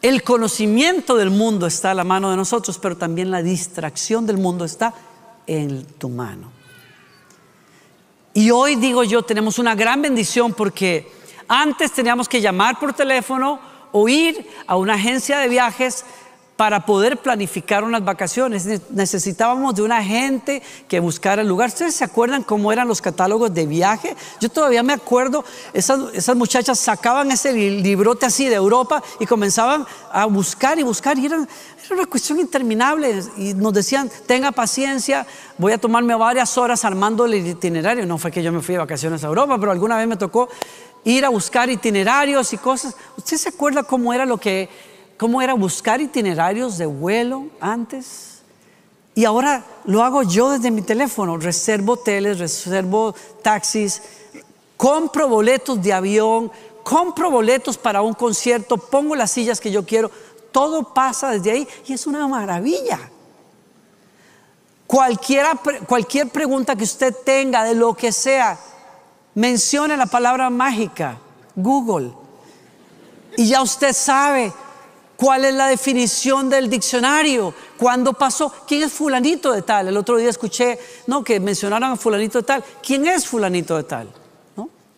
el 0.00 0.22
conocimiento 0.22 1.16
del 1.16 1.30
mundo 1.30 1.66
está 1.66 1.90
a 1.90 1.94
la 1.94 2.04
mano 2.04 2.30
de 2.30 2.36
nosotros, 2.36 2.78
pero 2.78 2.96
también 2.96 3.32
la 3.32 3.42
distracción 3.42 4.26
del 4.26 4.38
mundo 4.38 4.64
está 4.64 4.94
en 5.48 5.84
tu 5.84 6.08
mano. 6.08 6.59
Y 8.32 8.50
hoy 8.50 8.76
digo 8.76 9.02
yo, 9.02 9.22
tenemos 9.22 9.58
una 9.58 9.74
gran 9.74 10.02
bendición 10.02 10.52
porque 10.52 11.10
antes 11.48 11.92
teníamos 11.92 12.28
que 12.28 12.40
llamar 12.40 12.78
por 12.78 12.92
teléfono 12.92 13.58
o 13.92 14.08
ir 14.08 14.48
a 14.66 14.76
una 14.76 14.94
agencia 14.94 15.38
de 15.38 15.48
viajes 15.48 16.04
para 16.60 16.84
poder 16.84 17.16
planificar 17.16 17.84
unas 17.84 18.04
vacaciones. 18.04 18.66
Necesitábamos 18.90 19.74
de 19.74 19.80
una 19.80 20.04
gente 20.04 20.62
que 20.88 21.00
buscara 21.00 21.40
el 21.40 21.48
lugar. 21.48 21.70
¿Ustedes 21.70 21.94
se 21.94 22.04
acuerdan 22.04 22.42
cómo 22.42 22.70
eran 22.70 22.86
los 22.86 23.00
catálogos 23.00 23.54
de 23.54 23.64
viaje? 23.64 24.14
Yo 24.42 24.50
todavía 24.50 24.82
me 24.82 24.92
acuerdo, 24.92 25.42
esas, 25.72 26.36
muchachas 26.36 26.78
sacaban 26.78 27.30
ese 27.30 27.54
librote 27.54 28.26
así 28.26 28.46
de 28.46 28.56
Europa 28.56 29.02
y 29.18 29.24
comenzaban 29.24 29.86
a 30.12 30.26
buscar 30.26 30.78
y 30.78 30.82
buscar 30.82 31.18
y 31.18 31.24
era, 31.24 31.38
una 31.90 32.04
cuestión 32.04 32.38
interminable. 32.38 33.22
Y 33.38 33.54
nos 33.54 33.72
decían, 33.72 34.10
tenga 34.26 34.52
paciencia, 34.52 35.26
voy 35.56 35.72
a 35.72 35.78
tomarme 35.78 36.14
varias 36.14 36.58
horas 36.58 36.84
armando 36.84 37.24
el 37.24 37.36
itinerario. 37.36 38.04
No 38.04 38.18
fue 38.18 38.30
que 38.30 38.42
yo 38.42 38.52
me 38.52 38.60
fui 38.60 38.74
de 38.74 38.80
vacaciones 38.80 39.24
a 39.24 39.28
Europa, 39.28 39.56
pero 39.58 39.72
alguna 39.72 39.96
vez 39.96 40.06
me 40.06 40.16
tocó 40.16 40.50
ir 41.04 41.24
a 41.24 41.30
buscar 41.30 41.70
itinerarios 41.70 42.52
y 42.52 42.58
cosas. 42.58 42.94
¿Usted 43.16 43.38
se 43.38 43.48
acuerda 43.48 43.82
cómo 43.82 44.12
era 44.12 44.26
lo 44.26 44.36
que 44.36 44.89
cómo 45.20 45.42
era 45.42 45.52
buscar 45.52 46.00
itinerarios 46.00 46.78
de 46.78 46.86
vuelo 46.86 47.48
antes. 47.60 48.38
Y 49.14 49.26
ahora 49.26 49.62
lo 49.84 50.02
hago 50.02 50.22
yo 50.22 50.52
desde 50.52 50.70
mi 50.70 50.80
teléfono. 50.80 51.36
Reservo 51.36 51.92
hoteles, 51.92 52.38
reservo 52.38 53.14
taxis, 53.42 54.00
compro 54.78 55.28
boletos 55.28 55.82
de 55.82 55.92
avión, 55.92 56.50
compro 56.82 57.30
boletos 57.30 57.76
para 57.76 58.00
un 58.00 58.14
concierto, 58.14 58.78
pongo 58.78 59.14
las 59.14 59.30
sillas 59.30 59.60
que 59.60 59.70
yo 59.70 59.84
quiero. 59.84 60.10
Todo 60.52 60.94
pasa 60.94 61.32
desde 61.32 61.50
ahí 61.50 61.68
y 61.86 61.92
es 61.92 62.06
una 62.06 62.26
maravilla. 62.26 62.98
Cualquiera, 64.86 65.60
cualquier 65.86 66.30
pregunta 66.30 66.74
que 66.74 66.84
usted 66.84 67.14
tenga 67.26 67.62
de 67.64 67.74
lo 67.74 67.92
que 67.92 68.10
sea, 68.10 68.58
mencione 69.34 69.98
la 69.98 70.06
palabra 70.06 70.48
mágica, 70.48 71.18
Google. 71.54 72.10
Y 73.36 73.48
ya 73.48 73.60
usted 73.60 73.92
sabe 73.92 74.50
¿Cuál 75.20 75.44
es 75.44 75.52
la 75.52 75.66
definición 75.66 76.48
del 76.48 76.70
diccionario? 76.70 77.52
¿Cuándo 77.76 78.14
pasó? 78.14 78.50
¿Quién 78.66 78.84
es 78.84 78.92
fulanito 78.94 79.52
de 79.52 79.60
tal? 79.60 79.88
El 79.88 79.96
otro 79.98 80.16
día 80.16 80.30
escuché, 80.30 80.78
no, 81.08 81.22
que 81.22 81.38
mencionaron 81.38 81.90
a 81.90 81.96
fulanito 81.96 82.38
de 82.38 82.44
tal. 82.44 82.64
¿Quién 82.82 83.06
es 83.06 83.26
fulanito 83.26 83.76
de 83.76 83.82
tal? 83.82 84.10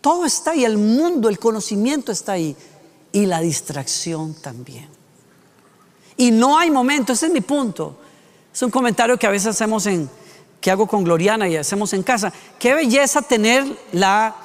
Todo 0.01 0.25
está 0.25 0.53
ahí, 0.53 0.65
el 0.65 0.79
mundo, 0.79 1.29
el 1.29 1.41
conocimiento 1.41 2.13
está 2.13 2.33
ahí. 2.33 2.57
Y 3.11 3.27
la 3.27 3.41
distracción 3.41 4.35
también. 4.35 4.89
Y 6.17 6.31
no 6.31 6.57
hay 6.57 6.71
momento, 6.71 7.15
ese 7.15 7.27
es 7.27 7.33
mi 7.33 7.41
punto. 7.41 7.97
Es 8.55 8.63
un 8.63 8.71
comentario 8.71 9.19
que 9.19 9.27
a 9.27 9.31
veces 9.31 9.49
hacemos 9.49 9.87
en, 9.87 10.09
que 10.61 10.71
hago 10.71 10.87
con 10.87 11.03
Gloriana 11.03 11.49
y 11.49 11.57
hacemos 11.57 11.95
en 11.95 12.05
casa. 12.05 12.33
Qué 12.61 12.75
belleza 12.75 13.23
tener 13.23 13.65
la, 13.91 14.37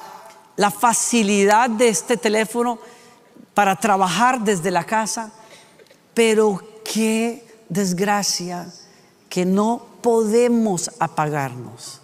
la 0.56 0.72
facilidad 0.72 1.70
de 1.70 1.88
este 1.88 2.16
teléfono 2.16 2.80
para 3.54 3.76
trabajar 3.76 4.40
desde 4.40 4.72
la 4.72 4.82
casa 4.82 5.34
pero 6.18 6.60
qué 6.82 7.46
desgracia 7.68 8.66
que 9.28 9.44
no 9.44 9.86
podemos 10.02 10.90
apagarnos. 10.98 12.00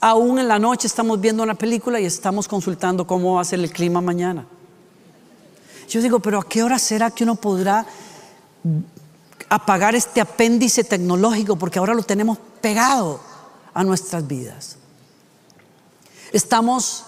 Aún 0.00 0.38
en 0.38 0.48
la 0.48 0.58
noche 0.58 0.86
estamos 0.86 1.20
viendo 1.20 1.42
una 1.42 1.54
película 1.54 2.00
y 2.00 2.06
estamos 2.06 2.48
consultando 2.48 3.06
cómo 3.06 3.34
va 3.34 3.42
a 3.42 3.44
ser 3.44 3.60
el 3.60 3.70
clima 3.70 4.00
mañana. 4.00 4.46
Yo 5.90 6.00
digo, 6.00 6.20
pero 6.20 6.40
¿a 6.40 6.48
qué 6.48 6.62
hora 6.62 6.78
será 6.78 7.10
que 7.10 7.24
uno 7.24 7.34
podrá 7.34 7.84
apagar 9.50 9.94
este 9.94 10.22
apéndice 10.22 10.82
tecnológico? 10.82 11.56
Porque 11.56 11.78
ahora 11.78 11.92
lo 11.92 12.04
tenemos 12.04 12.38
pegado 12.62 13.20
a 13.74 13.84
nuestras 13.84 14.26
vidas. 14.26 14.78
Estamos, 16.32 17.04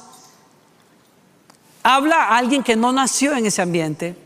habla 1.82 2.36
alguien 2.36 2.62
que 2.62 2.76
no 2.76 2.92
nació 2.92 3.34
en 3.34 3.46
ese 3.46 3.62
ambiente, 3.62 4.22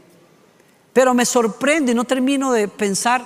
pero 0.98 1.14
me 1.14 1.24
sorprende 1.24 1.92
y 1.92 1.94
no 1.94 2.02
termino 2.02 2.50
de 2.50 2.66
pensar 2.66 3.24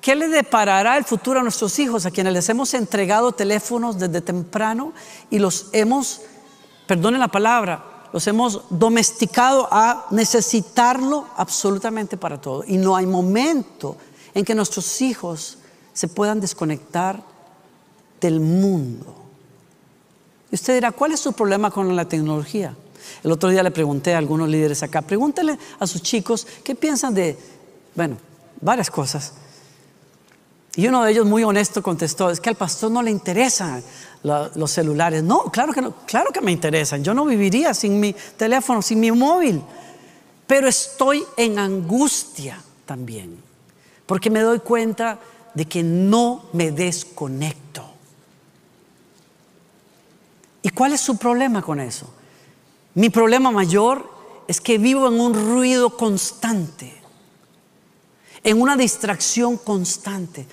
qué 0.00 0.14
le 0.14 0.28
deparará 0.28 0.96
el 0.96 1.04
futuro 1.04 1.40
a 1.40 1.42
nuestros 1.42 1.78
hijos, 1.78 2.06
a 2.06 2.10
quienes 2.10 2.32
les 2.32 2.48
hemos 2.48 2.72
entregado 2.72 3.32
teléfonos 3.32 3.98
desde 3.98 4.22
temprano 4.22 4.94
y 5.28 5.38
los 5.38 5.66
hemos, 5.72 6.22
perdonen 6.86 7.20
la 7.20 7.28
palabra, 7.28 8.08
los 8.14 8.26
hemos 8.28 8.62
domesticado 8.70 9.68
a 9.70 10.06
necesitarlo 10.10 11.26
absolutamente 11.36 12.16
para 12.16 12.40
todo. 12.40 12.64
Y 12.66 12.78
no 12.78 12.96
hay 12.96 13.04
momento 13.04 13.98
en 14.32 14.46
que 14.46 14.54
nuestros 14.54 15.02
hijos 15.02 15.58
se 15.92 16.08
puedan 16.08 16.40
desconectar 16.40 17.22
del 18.22 18.40
mundo. 18.40 19.14
Y 20.50 20.54
usted 20.54 20.72
dirá, 20.72 20.92
¿cuál 20.92 21.12
es 21.12 21.20
su 21.20 21.34
problema 21.34 21.70
con 21.70 21.94
la 21.94 22.08
tecnología? 22.08 22.74
El 23.22 23.32
otro 23.32 23.48
día 23.50 23.62
le 23.62 23.70
pregunté 23.70 24.14
a 24.14 24.18
algunos 24.18 24.48
líderes 24.48 24.82
acá, 24.82 25.02
pregúntale 25.02 25.58
a 25.78 25.86
sus 25.86 26.02
chicos 26.02 26.46
qué 26.64 26.74
piensan 26.74 27.14
de, 27.14 27.38
bueno, 27.94 28.16
varias 28.60 28.90
cosas. 28.90 29.34
Y 30.74 30.86
uno 30.86 31.04
de 31.04 31.12
ellos 31.12 31.26
muy 31.26 31.44
honesto 31.44 31.82
contestó, 31.82 32.30
es 32.30 32.40
que 32.40 32.48
al 32.48 32.56
pastor 32.56 32.90
no 32.90 33.02
le 33.02 33.10
interesan 33.10 33.82
los 34.22 34.70
celulares. 34.70 35.22
No, 35.22 35.44
claro 35.44 35.72
que 35.72 35.82
no, 35.82 35.94
claro 36.06 36.30
que 36.32 36.40
me 36.40 36.50
interesan. 36.50 37.04
Yo 37.04 37.12
no 37.12 37.26
viviría 37.26 37.74
sin 37.74 38.00
mi 38.00 38.14
teléfono, 38.36 38.80
sin 38.80 38.98
mi 39.00 39.12
móvil. 39.12 39.62
Pero 40.46 40.68
estoy 40.68 41.24
en 41.36 41.58
angustia 41.58 42.58
también, 42.86 43.38
porque 44.06 44.30
me 44.30 44.40
doy 44.40 44.60
cuenta 44.60 45.18
de 45.54 45.66
que 45.66 45.82
no 45.82 46.46
me 46.52 46.70
desconecto. 46.70 47.84
¿Y 50.62 50.70
cuál 50.70 50.92
es 50.92 51.00
su 51.00 51.16
problema 51.16 51.60
con 51.60 51.80
eso? 51.80 52.06
Mi 52.94 53.08
problema 53.08 53.50
mayor 53.50 54.10
es 54.46 54.60
que 54.60 54.78
vivo 54.78 55.08
en 55.08 55.18
un 55.18 55.34
ruido 55.34 55.96
constante, 55.96 56.92
en 58.44 58.60
una 58.60 58.76
distracción 58.76 59.56
constante, 59.56 60.46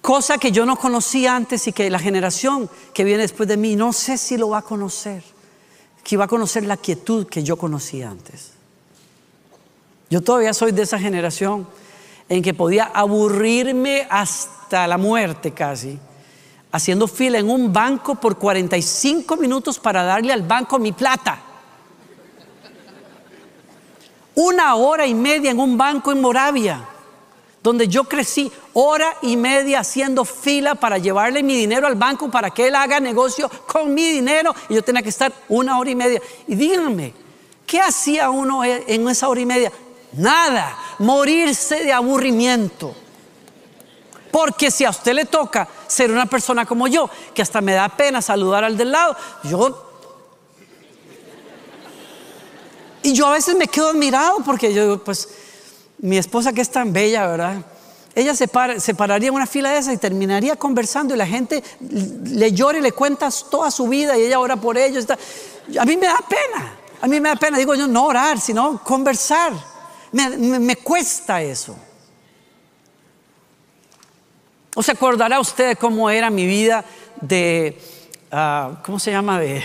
cosa 0.00 0.38
que 0.38 0.50
yo 0.50 0.66
no 0.66 0.76
conocía 0.76 1.36
antes 1.36 1.68
y 1.68 1.72
que 1.72 1.88
la 1.90 2.00
generación 2.00 2.68
que 2.92 3.04
viene 3.04 3.22
después 3.22 3.48
de 3.48 3.56
mí 3.56 3.76
no 3.76 3.92
sé 3.92 4.18
si 4.18 4.36
lo 4.36 4.50
va 4.50 4.58
a 4.58 4.62
conocer, 4.62 5.22
que 6.02 6.16
va 6.16 6.24
a 6.24 6.28
conocer 6.28 6.64
la 6.64 6.76
quietud 6.76 7.26
que 7.26 7.44
yo 7.44 7.56
conocía 7.56 8.10
antes. 8.10 8.52
Yo 10.10 10.20
todavía 10.20 10.54
soy 10.54 10.72
de 10.72 10.82
esa 10.82 10.98
generación 10.98 11.68
en 12.28 12.42
que 12.42 12.54
podía 12.54 12.84
aburrirme 12.86 14.06
hasta 14.10 14.86
la 14.88 14.98
muerte 14.98 15.52
casi, 15.52 15.98
haciendo 16.72 17.06
fila 17.06 17.38
en 17.38 17.48
un 17.48 17.72
banco 17.72 18.16
por 18.16 18.36
45 18.36 19.36
minutos 19.36 19.78
para 19.78 20.02
darle 20.02 20.32
al 20.32 20.42
banco 20.42 20.78
mi 20.78 20.92
plata 20.92 21.44
una 24.38 24.76
hora 24.76 25.04
y 25.04 25.14
media 25.14 25.50
en 25.50 25.58
un 25.58 25.76
banco 25.76 26.12
en 26.12 26.20
Moravia, 26.20 26.88
donde 27.60 27.88
yo 27.88 28.04
crecí, 28.04 28.52
hora 28.72 29.16
y 29.20 29.36
media 29.36 29.80
haciendo 29.80 30.24
fila 30.24 30.76
para 30.76 30.96
llevarle 30.96 31.42
mi 31.42 31.56
dinero 31.56 31.88
al 31.88 31.96
banco 31.96 32.30
para 32.30 32.50
que 32.50 32.68
él 32.68 32.76
haga 32.76 33.00
negocio 33.00 33.50
con 33.66 33.92
mi 33.92 34.08
dinero 34.08 34.54
y 34.68 34.74
yo 34.76 34.84
tenía 34.84 35.02
que 35.02 35.08
estar 35.08 35.32
una 35.48 35.76
hora 35.76 35.90
y 35.90 35.96
media. 35.96 36.22
Y 36.46 36.54
díganme, 36.54 37.12
¿qué 37.66 37.80
hacía 37.80 38.30
uno 38.30 38.62
en 38.64 39.08
esa 39.08 39.28
hora 39.28 39.40
y 39.40 39.46
media? 39.46 39.72
Nada, 40.12 40.78
morirse 41.00 41.82
de 41.82 41.92
aburrimiento. 41.92 42.94
Porque 44.30 44.70
si 44.70 44.84
a 44.84 44.90
usted 44.90 45.14
le 45.14 45.24
toca 45.24 45.66
ser 45.88 46.12
una 46.12 46.26
persona 46.26 46.64
como 46.64 46.86
yo, 46.86 47.10
que 47.34 47.42
hasta 47.42 47.60
me 47.60 47.72
da 47.72 47.88
pena 47.88 48.22
saludar 48.22 48.62
al 48.62 48.76
del 48.76 48.92
lado, 48.92 49.16
yo 49.42 49.87
Y 53.08 53.14
yo 53.14 53.26
a 53.26 53.32
veces 53.32 53.56
me 53.56 53.68
quedo 53.68 53.88
admirado 53.88 54.40
porque 54.44 54.74
yo 54.74 54.82
digo, 54.82 54.98
pues 55.02 55.30
mi 55.96 56.18
esposa 56.18 56.52
que 56.52 56.60
es 56.60 56.70
tan 56.70 56.92
bella, 56.92 57.26
¿verdad? 57.26 57.64
Ella 58.14 58.34
se, 58.34 58.46
pararía 58.48 59.28
en 59.28 59.34
una 59.34 59.46
fila 59.46 59.70
de 59.70 59.78
esas 59.78 59.94
y 59.94 59.96
terminaría 59.96 60.56
conversando 60.56 61.14
y 61.14 61.16
la 61.16 61.26
gente 61.26 61.64
le 61.80 62.52
llora 62.52 62.76
y 62.76 62.82
le 62.82 62.92
cuenta 62.92 63.30
toda 63.50 63.70
su 63.70 63.88
vida 63.88 64.18
y 64.18 64.24
ella 64.24 64.38
ora 64.38 64.56
por 64.56 64.76
ellos. 64.76 65.06
A 65.08 65.86
mí 65.86 65.96
me 65.96 66.06
da 66.06 66.18
pena, 66.28 66.74
a 67.00 67.06
mí 67.06 67.18
me 67.18 67.30
da 67.30 67.36
pena, 67.36 67.56
digo 67.56 67.74
yo, 67.74 67.88
no 67.88 68.04
orar, 68.04 68.38
sino 68.42 68.84
conversar. 68.84 69.54
Me, 70.12 70.76
cuesta 70.76 71.40
eso. 71.40 71.78
¿O 74.74 74.82
se 74.82 74.92
acordará 74.92 75.40
usted 75.40 75.78
cómo 75.78 76.10
era 76.10 76.28
mi 76.28 76.46
vida 76.46 76.84
de, 77.22 77.80
ah, 78.30 78.82
¿cómo 78.84 78.98
se 78.98 79.12
llama? 79.12 79.40
De, 79.40 79.64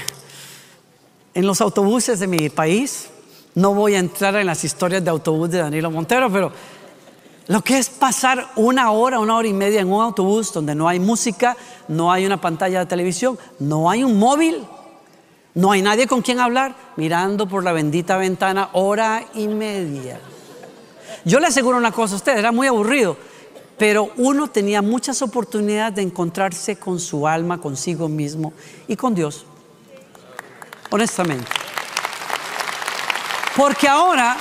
en 1.33 1.45
los 1.45 1.59
autobuses 1.59 2.21
de 2.21 2.27
mi 2.27 2.49
país. 2.49 3.09
No 3.55 3.73
voy 3.73 3.95
a 3.95 3.99
entrar 3.99 4.35
en 4.35 4.47
las 4.47 4.63
historias 4.63 5.03
de 5.03 5.09
autobús 5.09 5.49
de 5.51 5.59
Danilo 5.59 5.91
Montero, 5.91 6.31
pero 6.31 6.51
lo 7.47 7.61
que 7.61 7.77
es 7.77 7.89
pasar 7.89 8.51
una 8.55 8.91
hora, 8.91 9.19
una 9.19 9.35
hora 9.35 9.47
y 9.47 9.53
media 9.53 9.81
en 9.81 9.91
un 9.91 10.01
autobús 10.01 10.53
donde 10.53 10.73
no 10.73 10.87
hay 10.87 10.99
música, 10.99 11.55
no 11.87 12.11
hay 12.11 12.25
una 12.25 12.39
pantalla 12.39 12.79
de 12.79 12.85
televisión, 12.85 13.37
no 13.59 13.89
hay 13.89 14.03
un 14.03 14.17
móvil, 14.17 14.63
no 15.53 15.71
hay 15.71 15.81
nadie 15.81 16.07
con 16.07 16.21
quien 16.21 16.39
hablar, 16.39 16.75
mirando 16.95 17.47
por 17.47 17.63
la 17.63 17.73
bendita 17.73 18.17
ventana 18.17 18.69
hora 18.73 19.23
y 19.35 19.47
media. 19.47 20.19
Yo 21.25 21.39
le 21.39 21.47
aseguro 21.47 21.77
una 21.77 21.91
cosa 21.91 22.15
a 22.15 22.17
usted, 22.17 22.37
era 22.37 22.51
muy 22.51 22.67
aburrido, 22.67 23.17
pero 23.77 24.11
uno 24.17 24.49
tenía 24.49 24.81
muchas 24.81 25.21
oportunidades 25.21 25.95
de 25.95 26.01
encontrarse 26.01 26.77
con 26.77 26.99
su 26.99 27.27
alma, 27.27 27.59
consigo 27.59 28.07
mismo 28.09 28.53
y 28.87 28.95
con 28.95 29.13
Dios. 29.13 29.45
Honestamente. 30.89 31.45
Porque 33.55 33.87
ahora 33.87 34.37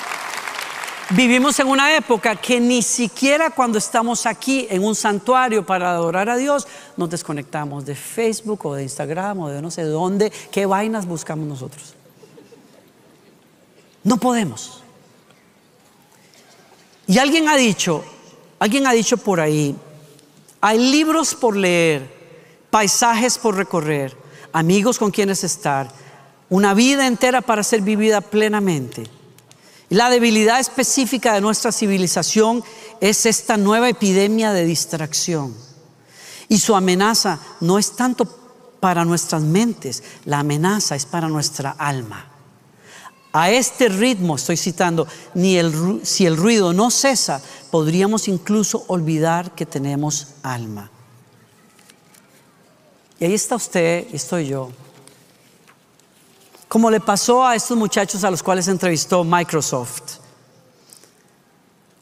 Vivimos 1.15 1.61
en 1.61 1.67
una 1.67 1.95
época 1.95 2.37
que 2.37 2.59
ni 2.59 2.81
siquiera 2.81 3.51
cuando 3.51 3.77
estamos 3.77 4.25
aquí 4.25 4.67
en 4.71 4.83
un 4.83 4.95
santuario 4.95 5.67
para 5.67 5.91
adorar 5.91 6.31
a 6.31 6.39
Dios 6.39 6.67
nos 6.97 7.11
desconectamos 7.11 7.85
de 7.85 7.95
Facebook 7.95 8.65
o 8.65 8.75
de 8.75 8.85
Instagram 8.85 9.41
o 9.41 9.49
de 9.51 9.61
no 9.61 9.71
sé 9.71 9.83
dónde, 9.83 10.33
qué 10.51 10.65
vainas 10.65 11.05
buscamos 11.05 11.47
nosotros. 11.47 11.95
No 14.05 14.17
podemos. 14.17 14.83
Y 17.07 17.19
alguien 17.19 17.47
ha 17.51 17.57
dicho, 17.57 18.03
alguien 18.59 18.87
ha 18.87 18.93
dicho 18.93 19.19
por 19.19 19.39
ahí, 19.39 19.77
hay 20.63 20.79
libros 20.79 21.35
por 21.35 21.57
leer, 21.57 22.09
paisajes 22.71 23.37
por 23.37 23.55
recorrer, 23.55 24.17
amigos 24.51 24.99
con 24.99 25.11
quienes 25.11 25.45
estar, 25.45 25.91
una 26.53 26.75
vida 26.75 27.07
entera 27.07 27.41
para 27.41 27.63
ser 27.63 27.81
vivida 27.81 28.21
plenamente. 28.21 29.05
Y 29.89 29.95
la 29.95 30.11
debilidad 30.11 30.61
específica 30.61 31.33
de 31.33 31.41
nuestra 31.41 31.73
civilización 31.73 32.63
es 33.01 33.25
esta 33.25 33.57
nueva 33.57 33.89
epidemia 33.89 34.53
de 34.53 34.67
distracción. 34.67 35.57
Y 36.51 36.59
su 36.59 36.77
amenaza 36.77 37.41
no 37.61 37.79
es 37.79 37.97
tanto 37.97 38.27
para 38.81 39.07
nuestras 39.07 39.41
mentes, 39.41 40.03
la 40.27 40.41
amenaza 40.41 40.95
es 40.95 41.07
para 41.07 41.27
nuestra 41.27 41.71
alma. 41.71 42.27
A 43.33 43.51
este 43.51 43.89
ritmo, 43.89 44.37
estoy 44.37 44.59
citando, 44.59 45.09
ni 45.33 45.59
si 46.03 46.27
el 46.27 46.37
ruido 46.37 46.75
no 46.75 46.91
cesa, 46.91 47.41
podríamos 47.71 48.29
incluso 48.29 48.85
olvidar 48.89 49.55
que 49.55 49.65
tenemos 49.65 50.35
alma. 50.43 50.91
Y 53.19 53.25
ahí 53.25 53.33
está 53.33 53.57
usted 53.57 54.07
y 54.13 54.17
estoy 54.17 54.49
yo. 54.49 54.71
Como 56.73 56.91
le 56.91 57.01
pasó 57.01 57.45
a 57.45 57.55
estos 57.55 57.77
muchachos 57.77 58.25
a 58.25 58.31
los 58.31 58.43
cuales 58.43 58.67
entrevistó 58.67 59.25
Microsoft. 59.25 60.21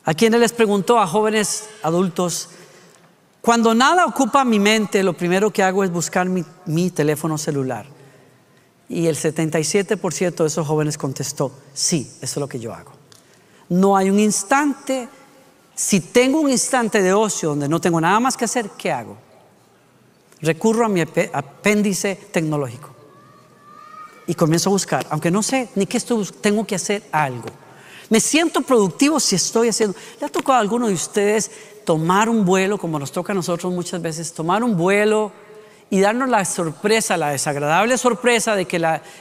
A 0.05 0.15
quienes 0.15 0.39
les 0.39 0.53
preguntó 0.53 1.01
a 1.01 1.09
jóvenes 1.09 1.69
adultos, 1.83 2.51
cuando 3.41 3.75
nada 3.75 4.07
ocupa 4.07 4.45
mi 4.45 4.61
mente, 4.61 5.03
lo 5.03 5.13
primero 5.15 5.51
que 5.51 5.65
hago 5.65 5.83
es 5.83 5.91
buscar 5.91 6.29
mi, 6.29 6.91
teléfono 6.93 7.37
celular. 7.37 7.85
Y 8.89 9.09
el 9.09 9.17
77% 9.17 10.37
de 10.37 10.47
esos 10.47 10.65
jóvenes 10.65 10.97
contestó, 10.97 11.51
sí, 11.75 12.09
eso 12.21 12.23
es 12.23 12.37
lo 12.37 12.49
que 12.49 12.61
yo 12.61 12.73
hago. 12.73 12.93
No 13.71 13.97
hay 13.97 14.09
un 14.09 14.21
instante, 14.21 15.09
si 15.75 15.99
tengo 15.99 16.39
un 16.39 16.49
instante 16.49 17.03
de 17.03 17.13
ocio 17.13 17.49
donde 17.49 17.69
no 17.69 17.81
tengo 17.81 18.01
nada 18.01 18.21
más 18.21 18.37
que 18.37 18.45
hacer, 18.45 18.71
¿qué 18.79 18.93
hago? 18.93 19.17
Recurro 20.41 20.87
a 20.87 20.89
mi 20.89 21.01
apéndice 21.01 22.15
tecnológico 22.31 23.00
y 24.31 24.35
comienzo 24.37 24.71
a 24.71 24.73
buscar, 24.73 25.05
aunque 25.11 25.29
no 25.29 25.43
sé 25.43 25.71
ni 25.75 25.87
qué 25.87 25.97
estoy, 25.97 26.25
tengo 26.41 26.65
que 26.65 26.77
hacer 26.77 27.03
algo. 27.11 27.49
Me 28.11 28.21
siento 28.21 28.61
productivo 28.61 29.19
si 29.19 29.35
estoy 29.35 29.71
haciendo. 29.71 29.99
¿Le 30.21 30.27
ha 30.27 30.29
tocado 30.29 30.57
a 30.57 30.61
alguno 30.61 30.87
de 30.87 30.95
ustedes 30.95 31.51
tomar 31.85 32.29
un 32.29 32.45
vuelo, 32.45 32.79
como 32.79 32.97
nos 32.97 33.11
toca 33.11 33.33
a 33.33 33.35
nosotros 33.35 33.73
muchas 33.73 34.01
veces, 34.01 34.33
tomar 34.33 34.63
un 34.63 34.77
vuelo? 34.77 35.33
y 35.93 35.99
darnos 35.99 36.29
la 36.29 36.45
sorpresa, 36.45 37.17
la 37.17 37.31
desagradable 37.31 37.99
sorpresa 37.99 38.55
de 38.55 38.67
que 38.67 38.77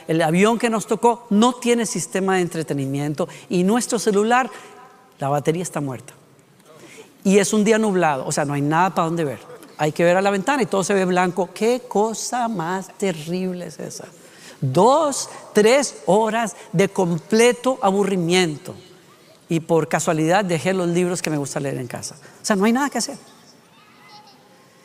el 0.06 0.22
avión 0.22 0.56
que 0.56 0.70
nos 0.70 0.86
tocó 0.86 1.26
no 1.30 1.54
tiene 1.54 1.84
sistema 1.84 2.36
de 2.36 2.42
entretenimiento 2.42 3.28
y 3.48 3.64
nuestro 3.64 3.98
celular, 3.98 4.48
la 5.18 5.28
batería 5.28 5.64
está 5.64 5.80
muerta. 5.80 6.12
Y 7.24 7.38
es 7.38 7.52
un 7.52 7.64
día 7.64 7.76
nublado, 7.76 8.24
o 8.24 8.30
sea, 8.30 8.44
no 8.44 8.52
hay 8.52 8.62
nada 8.62 8.94
para 8.94 9.06
donde 9.06 9.24
ver. 9.24 9.40
Hay 9.78 9.90
que 9.90 10.04
ver 10.04 10.16
a 10.16 10.22
la 10.22 10.30
ventana 10.30 10.62
y 10.62 10.66
todo 10.66 10.84
se 10.84 10.94
ve 10.94 11.04
blanco. 11.04 11.50
¿Qué 11.52 11.82
cosa 11.88 12.46
más 12.46 12.96
terrible 12.96 13.66
es 13.66 13.80
esa? 13.80 14.04
Dos, 14.60 15.30
tres 15.52 15.96
horas 16.06 16.56
de 16.72 16.88
completo 16.88 17.78
aburrimiento. 17.82 18.74
Y 19.48 19.60
por 19.60 19.88
casualidad 19.88 20.44
dejé 20.44 20.74
los 20.74 20.88
libros 20.88 21.22
que 21.22 21.30
me 21.30 21.38
gusta 21.38 21.60
leer 21.60 21.78
en 21.78 21.86
casa. 21.86 22.16
O 22.42 22.44
sea, 22.44 22.56
no 22.56 22.64
hay 22.64 22.72
nada 22.72 22.90
que 22.90 22.98
hacer. 22.98 23.18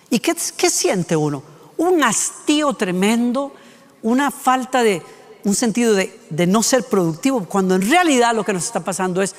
¿Y 0.10 0.20
qué, 0.20 0.36
qué 0.58 0.70
siente 0.70 1.16
uno? 1.16 1.56
un 1.78 2.04
hastío 2.04 2.74
tremendo, 2.74 3.54
una 4.02 4.32
falta 4.32 4.84
de, 4.84 5.02
un 5.44 5.56
sentido 5.56 5.94
de, 5.94 6.20
de 6.30 6.48
no 6.48 6.64
ser 6.64 6.84
productivo, 6.84 7.46
cuando 7.46 7.76
en 7.76 7.90
realidad 7.90 8.36
lo 8.36 8.44
que 8.44 8.54
nos 8.54 8.66
está 8.66 8.80
pasando 8.80 9.22
es, 9.22 9.36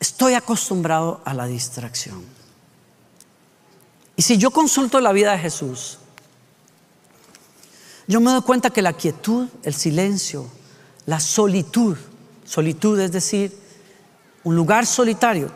estoy 0.00 0.34
acostumbrado 0.34 1.20
a 1.24 1.34
la 1.34 1.46
distracción. 1.46 2.24
Y 4.16 4.22
si 4.22 4.38
yo 4.38 4.50
consulto 4.50 5.00
la 5.00 5.12
vida 5.12 5.32
de 5.32 5.38
Jesús, 5.38 5.98
yo 8.06 8.20
me 8.20 8.30
doy 8.30 8.42
cuenta 8.42 8.70
que 8.70 8.82
la 8.82 8.92
quietud, 8.92 9.48
el 9.62 9.74
silencio, 9.74 10.46
la 11.06 11.20
solitud, 11.20 11.96
solitud 12.44 12.98
es 13.00 13.12
decir, 13.12 13.56
un 14.44 14.54
lugar 14.54 14.86
solitario, 14.86 15.50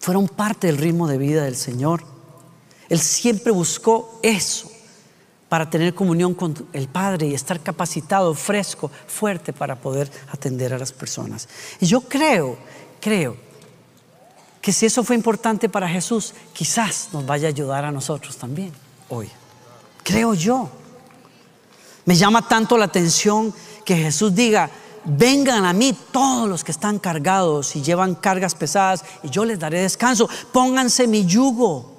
fueron 0.00 0.28
parte 0.28 0.66
del 0.66 0.78
ritmo 0.78 1.08
de 1.08 1.18
vida 1.18 1.44
del 1.44 1.56
Señor. 1.56 2.02
Él 2.88 3.00
siempre 3.00 3.52
buscó 3.52 4.18
eso 4.22 4.70
para 5.48 5.68
tener 5.68 5.94
comunión 5.94 6.34
con 6.34 6.54
el 6.72 6.88
Padre 6.88 7.26
y 7.26 7.34
estar 7.34 7.60
capacitado, 7.60 8.34
fresco, 8.34 8.90
fuerte 9.06 9.52
para 9.52 9.76
poder 9.76 10.10
atender 10.30 10.72
a 10.72 10.78
las 10.78 10.92
personas. 10.92 11.48
Y 11.80 11.86
yo 11.86 12.00
creo, 12.00 12.56
creo 13.00 13.36
que 14.60 14.72
si 14.72 14.86
eso 14.86 15.04
fue 15.04 15.16
importante 15.16 15.68
para 15.68 15.88
Jesús, 15.88 16.34
quizás 16.52 17.10
nos 17.12 17.24
vaya 17.26 17.48
a 17.48 17.50
ayudar 17.50 17.84
a 17.84 17.92
nosotros 17.92 18.36
también 18.36 18.72
hoy. 19.08 19.28
Creo 20.02 20.34
yo. 20.34 20.70
Me 22.06 22.16
llama 22.16 22.48
tanto 22.48 22.78
la 22.78 22.86
atención 22.86 23.52
que 23.84 23.96
Jesús 23.96 24.34
diga, 24.34 24.70
vengan 25.04 25.64
a 25.64 25.72
mí 25.72 25.94
todos 26.10 26.48
los 26.48 26.64
que 26.64 26.72
están 26.72 26.98
cargados 26.98 27.76
y 27.76 27.82
llevan 27.82 28.14
cargas 28.14 28.54
pesadas 28.54 29.04
y 29.22 29.28
yo 29.28 29.44
les 29.44 29.58
daré 29.58 29.80
descanso. 29.80 30.28
Pónganse 30.52 31.06
mi 31.06 31.26
yugo 31.26 31.96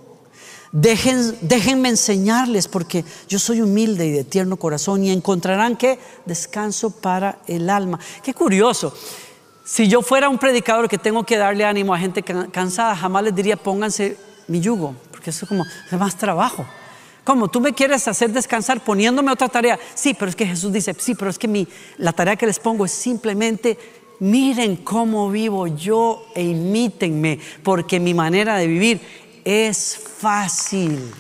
déjenme 0.72 1.90
enseñarles 1.90 2.68
porque 2.68 3.04
yo 3.28 3.40
soy 3.40 3.62
humilde 3.62 4.06
y 4.06 4.12
de 4.12 4.24
tierno 4.24 4.58
corazón 4.58 5.04
y 5.04 5.12
encontrarán 5.12 5.76
que 5.76 6.00
descanso 6.26 6.92
para 6.92 7.40
el 7.48 7.70
alma. 7.70 8.00
Qué 8.24 8.34
curioso. 8.34 8.94
Si 9.64 9.88
yo 9.88 10.02
fuera 10.02 10.30
un 10.30 10.38
predicador 10.38 10.88
que 10.88 10.98
tengo 10.98 11.26
que 11.26 11.38
darle 11.38 11.66
ánimo 11.66 11.94
a 11.94 12.00
gente 12.00 12.24
cansada, 12.24 12.96
jamás 12.96 13.24
les 13.24 13.36
diría 13.36 13.58
pónganse 13.58 14.18
mi 14.48 14.62
yugo, 14.62 14.96
porque 15.12 15.32
eso 15.32 15.46
es 15.46 15.50
como 15.50 15.66
es 15.66 16.00
más 16.00 16.16
trabajo. 16.16 16.66
¿Cómo? 17.28 17.50
¿Tú 17.50 17.60
me 17.60 17.74
quieres 17.74 18.08
hacer 18.08 18.32
descansar 18.32 18.82
poniéndome 18.82 19.34
otra 19.34 19.50
tarea? 19.50 19.78
Sí, 19.96 20.14
pero 20.14 20.30
es 20.30 20.36
que 20.38 20.46
Jesús 20.46 20.72
dice, 20.72 20.96
sí, 20.98 21.14
pero 21.14 21.30
es 21.30 21.38
que 21.38 21.68
la 21.98 22.14
tarea 22.14 22.38
que 22.38 22.46
les 22.46 22.58
pongo 22.58 22.86
es 22.86 22.94
simplemente 22.94 23.78
miren 24.22 24.78
cómo 24.78 25.30
vivo 25.30 25.68
yo 25.68 26.26
e 26.34 26.42
imítenme, 26.42 27.38
porque 27.64 28.00
mi 28.00 28.14
manera 28.14 28.56
de 28.56 28.68
vivir 28.68 29.02
es 29.44 30.00
fácil. 30.20 31.14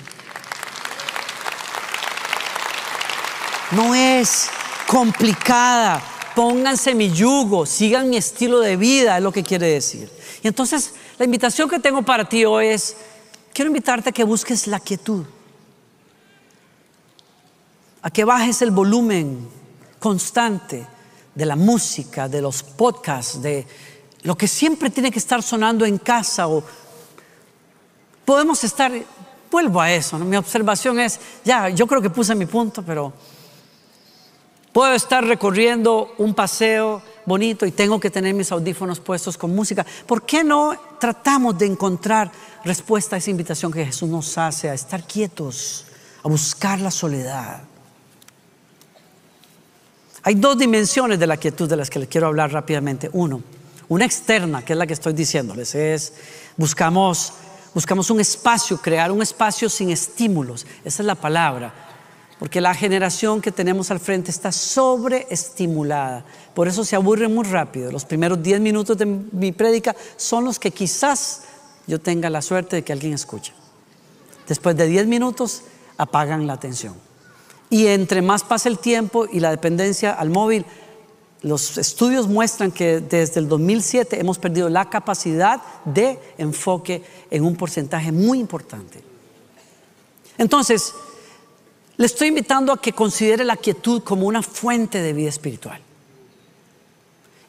No 3.72 3.94
es 3.94 4.50
complicada. 4.88 6.02
Pónganse 6.34 6.96
mi 6.96 7.12
yugo, 7.12 7.66
sigan 7.66 8.10
mi 8.10 8.16
estilo 8.16 8.62
de 8.62 8.78
vida, 8.78 9.18
es 9.18 9.24
lo 9.24 9.34
que 9.34 9.44
quiere 9.44 9.68
decir. 9.68 10.10
Y 10.42 10.48
entonces, 10.48 10.94
la 11.20 11.26
invitación 11.26 11.70
que 11.70 11.80
tengo 11.80 12.02
para 12.02 12.24
ti 12.24 12.46
hoy 12.46 12.68
es, 12.68 12.96
quiero 13.52 13.68
invitarte 13.68 14.12
a 14.12 14.14
que 14.14 14.24
busques 14.24 14.68
la 14.68 14.80
quietud, 14.80 15.26
a 18.08 18.10
que 18.10 18.24
bajes 18.24 18.62
el 18.62 18.72
volumen 18.72 19.50
constante 20.00 20.88
de 21.36 21.46
la 21.46 21.58
música, 21.58 22.30
de 22.30 22.42
los 22.42 22.64
podcasts, 22.64 23.42
de 23.42 23.68
lo 24.22 24.38
que 24.38 24.48
siempre 24.48 24.90
tiene 24.90 25.12
que 25.12 25.20
estar 25.20 25.44
sonando 25.44 25.84
en 25.84 25.98
casa 25.98 26.48
o 26.48 26.64
podemos 28.24 28.64
estar, 28.64 28.94
vuelvo 29.52 29.82
a 29.82 29.92
eso, 29.92 30.18
mi 30.20 30.38
observación 30.38 31.02
es, 31.02 31.20
ya, 31.44 31.68
yo 31.68 31.86
creo 31.86 32.02
que 32.02 32.10
puse 32.10 32.34
mi 32.34 32.46
punto, 32.46 32.82
pero 32.82 33.12
puedo 34.72 34.94
estar 34.94 35.26
recorriendo 35.26 36.14
un 36.18 36.34
paseo 36.34 37.02
bonito 37.26 37.66
y 37.66 37.72
tengo 37.72 38.00
que 38.00 38.10
tener 38.10 38.34
mis 38.34 38.54
audífonos 38.54 39.02
puestos 39.02 39.38
con 39.38 39.54
música. 39.54 39.86
¿Por 40.06 40.26
qué 40.26 40.46
no 40.46 40.78
tratamos 40.98 41.58
de 41.58 41.66
encontrar 41.66 42.32
respuesta 42.64 43.18
a 43.18 43.20
esa 43.20 43.32
invitación 43.32 43.70
que 43.70 43.86
Jesús 43.86 44.08
nos 44.08 44.38
hace 44.38 44.70
a 44.70 44.74
estar 44.74 45.04
quietos, 45.06 45.88
a 46.24 46.30
buscar 46.30 46.80
la 46.80 46.90
soledad? 46.90 47.64
Hay 50.28 50.36
dos 50.36 50.58
dimensiones 50.58 51.18
de 51.18 51.26
la 51.26 51.38
quietud 51.38 51.70
de 51.70 51.78
las 51.78 51.90
que 51.90 52.00
les 52.00 52.10
quiero 52.10 52.28
hablar 52.28 52.52
rápidamente. 52.52 53.10
Uno, 53.14 53.42
una 53.88 54.04
externa, 54.04 54.66
que 54.66 54.74
es 54.74 54.78
la 54.78 54.86
que 54.86 54.92
estoy 54.92 55.14
diciéndoles, 55.14 55.74
es 55.74 56.12
buscamos 56.58 57.32
Buscamos 57.74 58.10
un 58.10 58.20
espacio, 58.20 58.82
crear 58.82 59.12
un 59.12 59.22
espacio 59.22 59.70
sin 59.70 59.92
estímulos. 59.92 60.66
Esa 60.84 61.04
es 61.04 61.06
la 61.06 61.14
palabra. 61.14 61.72
Porque 62.40 62.60
la 62.60 62.74
generación 62.74 63.40
que 63.40 63.52
tenemos 63.52 63.92
al 63.92 64.00
frente 64.00 64.32
está 64.32 64.52
sobreestimulada. 64.52 66.26
Por 66.56 66.68
eso 66.68 66.84
se 66.84 66.96
aburre 66.96 67.28
muy 67.28 67.46
rápido. 67.46 67.92
Los 67.92 68.04
primeros 68.04 68.42
10 68.42 68.62
minutos 68.62 68.98
de 68.98 69.06
mi 69.06 69.52
prédica 69.52 69.96
son 70.16 70.44
los 70.44 70.58
que 70.58 70.72
quizás 70.72 71.44
yo 71.86 72.02
tenga 72.02 72.32
la 72.32 72.42
suerte 72.42 72.78
de 72.78 72.84
que 72.84 72.94
alguien 72.94 73.14
escuche. 73.14 73.54
Después 74.48 74.76
de 74.76 74.88
10 74.88 75.06
minutos 75.06 75.62
apagan 75.98 76.48
la 76.48 76.54
atención. 76.54 77.07
Y 77.70 77.88
entre 77.88 78.22
más 78.22 78.44
pasa 78.44 78.70
el 78.70 78.80
tiempo 78.80 79.28
y 79.32 79.40
la 79.40 79.52
dependencia 79.52 80.14
al 80.14 80.30
móvil, 80.30 80.66
los 81.42 81.78
estudios 81.78 82.28
muestran 82.28 82.72
que 82.72 83.00
desde 83.00 83.40
el 83.40 83.48
2007 83.48 84.20
hemos 84.20 84.40
perdido 84.40 84.70
la 84.70 84.90
capacidad 84.90 85.62
de 85.86 86.20
enfoque 86.38 87.04
en 87.30 87.44
un 87.44 87.56
porcentaje 87.56 88.12
muy 88.12 88.40
importante. 88.40 89.04
Entonces, 90.38 90.94
le 91.98 92.06
estoy 92.06 92.30
invitando 92.30 92.72
a 92.72 92.82
que 92.82 92.94
considere 92.94 93.44
la 93.44 93.58
quietud 93.58 94.04
como 94.04 94.28
una 94.28 94.42
fuente 94.42 95.02
de 95.02 95.14
vida 95.14 95.30
espiritual. 95.30 95.82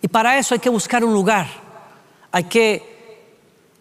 Y 0.00 0.08
para 0.08 0.38
eso 0.38 0.54
hay 0.54 0.60
que 0.60 0.70
buscar 0.70 1.04
un 1.04 1.12
lugar, 1.12 1.46
hay 2.30 2.44
que 2.44 2.97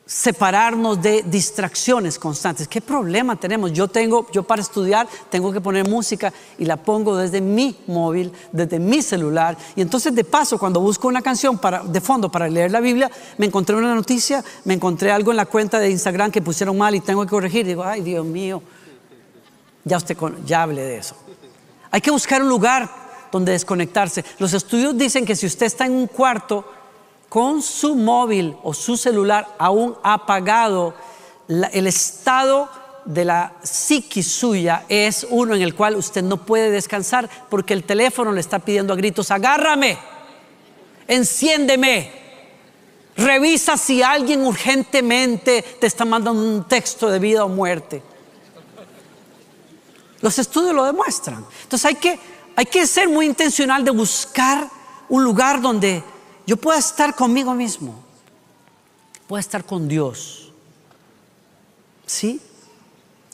separarnos 0.08 1.02
de 1.02 1.22
distracciones 1.24 2.17
constantes. 2.17 2.67
¿Qué 2.67 2.80
problema 2.80 3.36
tenemos? 3.36 3.74
Yo 3.74 3.89
tengo, 3.89 4.26
yo 4.32 4.41
para 4.41 4.62
estudiar 4.62 5.06
tengo 5.30 5.52
que 5.52 5.60
poner 5.60 5.88
música 5.88 6.34
y 6.58 6.63
la 6.63 6.78
pongo 6.78 7.17
desde 7.17 7.41
mi 7.41 7.78
móvil, 7.88 8.32
desde 8.54 8.80
mi 8.80 9.02
celular. 9.02 9.58
Y 9.76 9.82
entonces 9.82 10.15
de 10.15 10.24
paso, 10.24 10.58
cuando 10.58 10.80
busco 10.80 11.10
una 11.10 11.22
canción 11.22 11.58
para, 11.58 11.84
de 11.84 12.00
fondo 12.00 12.32
para 12.32 12.48
leer 12.48 12.72
la 12.72 12.80
Biblia, 12.80 13.12
me 13.38 13.48
encontré 13.48 13.76
una 13.76 13.93
noticia, 13.93 14.43
me 14.63 14.74
encontré 14.74 15.12
algo 15.12 15.32
en 15.32 15.38
la 15.38 15.46
cuenta 15.46 15.78
de 15.78 15.91
Instagram 15.91 16.32
que 16.32 16.41
pusieron 16.41 16.78
mal 16.78 16.96
y 16.96 17.02
tengo 17.02 17.24
que 17.24 17.30
corregir. 17.30 17.65
digo, 17.65 17.84
ay 17.84 18.00
Dios 18.00 18.26
mío, 18.26 18.63
ya 19.84 19.98
usted 19.98 20.17
ya 20.46 20.63
hable 20.63 20.84
de 20.84 20.98
eso. 20.98 21.17
Hay 21.91 22.00
que 22.00 22.12
buscar 22.12 22.41
un 22.41 22.50
lugar 22.50 22.89
donde 23.30 23.52
desconectarse. 23.52 24.24
Los 24.39 24.54
estudios 24.54 24.98
dicen 24.98 25.26
que 25.26 25.36
si 25.36 25.46
usted 25.46 25.65
está 25.65 25.86
en 25.86 25.93
un 25.93 26.08
cuarto, 26.08 26.65
con 27.29 27.61
su 27.61 27.95
móvil 27.95 28.55
o 28.63 28.73
su 28.73 28.97
celular 28.97 29.47
aún 29.57 29.95
apagado, 30.03 30.93
el 31.47 31.87
estado 31.87 32.69
de 33.05 33.23
la 33.23 33.53
psiquis 33.63 34.29
suya 34.29 34.85
es 34.89 35.25
uno 35.29 35.55
en 35.55 35.61
el 35.61 35.73
cual 35.73 35.95
usted 35.95 36.23
no 36.23 36.37
puede 36.37 36.69
descansar 36.69 37.29
porque 37.49 37.73
el 37.73 37.83
teléfono 37.83 38.31
le 38.31 38.41
está 38.41 38.59
pidiendo 38.59 38.93
a 38.93 38.97
gritos, 38.97 39.31
agárrame, 39.31 39.97
enciéndeme, 41.07 42.11
revisa 43.15 43.77
si 43.77 44.03
alguien 44.03 44.45
urgentemente 44.45 45.63
te 45.79 45.87
está 45.87 46.05
mandando 46.05 46.41
un 46.41 46.65
texto 46.67 47.09
de 47.09 47.19
vida 47.19 47.45
o 47.45 47.49
muerte. 47.49 48.03
Los 50.21 50.39
estudios 50.39 50.73
lo 50.73 50.83
demuestran. 50.83 51.45
Entonces 51.63 51.85
hay 51.85 51.95
que, 51.95 52.19
hay 52.55 52.65
que 52.65 52.85
ser 52.87 53.07
muy 53.07 53.25
intencional 53.25 53.85
de 53.85 53.91
buscar 53.91 54.67
un 55.09 55.23
lugar 55.23 55.61
donde 55.61 56.03
yo 56.47 56.55
puedo 56.55 56.79
estar 56.79 57.13
conmigo 57.13 57.53
mismo, 57.53 57.93
puedo 59.27 59.39
estar 59.39 59.65
con 59.65 59.88
Dios. 59.88 60.53
¿Sí? 62.05 62.41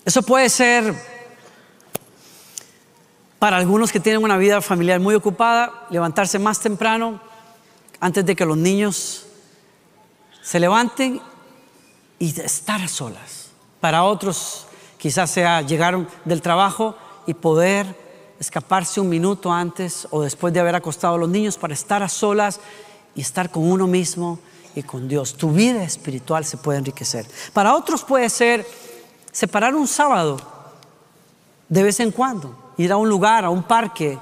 Eso 0.03 0.23
puede 0.23 0.49
ser 0.49 0.95
para 3.37 3.57
algunos 3.57 3.91
que 3.91 3.99
tienen 3.99 4.23
una 4.23 4.37
vida 4.37 4.61
familiar 4.61 4.99
muy 4.99 5.13
ocupada, 5.13 5.85
levantarse 5.91 6.39
más 6.39 6.59
temprano 6.59 7.21
antes 7.99 8.25
de 8.25 8.35
que 8.35 8.45
los 8.45 8.57
niños 8.57 9.27
se 10.41 10.59
levanten 10.59 11.21
y 12.17 12.39
estar 12.41 12.81
a 12.81 12.87
solas. 12.87 13.51
Para 13.79 14.05
otros 14.05 14.65
quizás 14.97 15.29
sea 15.29 15.61
llegar 15.61 16.07
del 16.25 16.41
trabajo 16.41 16.95
y 17.27 17.35
poder 17.35 17.95
escaparse 18.39 18.99
un 18.99 19.09
minuto 19.09 19.51
antes 19.51 20.07
o 20.09 20.23
después 20.23 20.51
de 20.51 20.59
haber 20.59 20.75
acostado 20.75 21.15
a 21.15 21.17
los 21.19 21.29
niños 21.29 21.57
para 21.57 21.75
estar 21.75 22.01
a 22.01 22.09
solas 22.09 22.59
y 23.15 23.21
estar 23.21 23.49
con 23.49 23.69
uno 23.69 23.87
mismo 23.87 24.39
y 24.75 24.83
con 24.83 25.07
Dios. 25.07 25.35
Tu 25.35 25.51
vida 25.51 25.83
espiritual 25.83 26.45
se 26.45 26.57
puede 26.57 26.79
enriquecer. 26.79 27.25
Para 27.53 27.75
otros 27.75 28.03
puede 28.03 28.29
ser 28.29 28.65
separar 29.31 29.75
un 29.75 29.87
sábado 29.87 30.37
de 31.69 31.83
vez 31.83 31.99
en 31.99 32.11
cuando, 32.11 32.73
ir 32.77 32.91
a 32.91 32.97
un 32.97 33.09
lugar, 33.09 33.45
a 33.45 33.49
un 33.49 33.63
parque, 33.63 34.17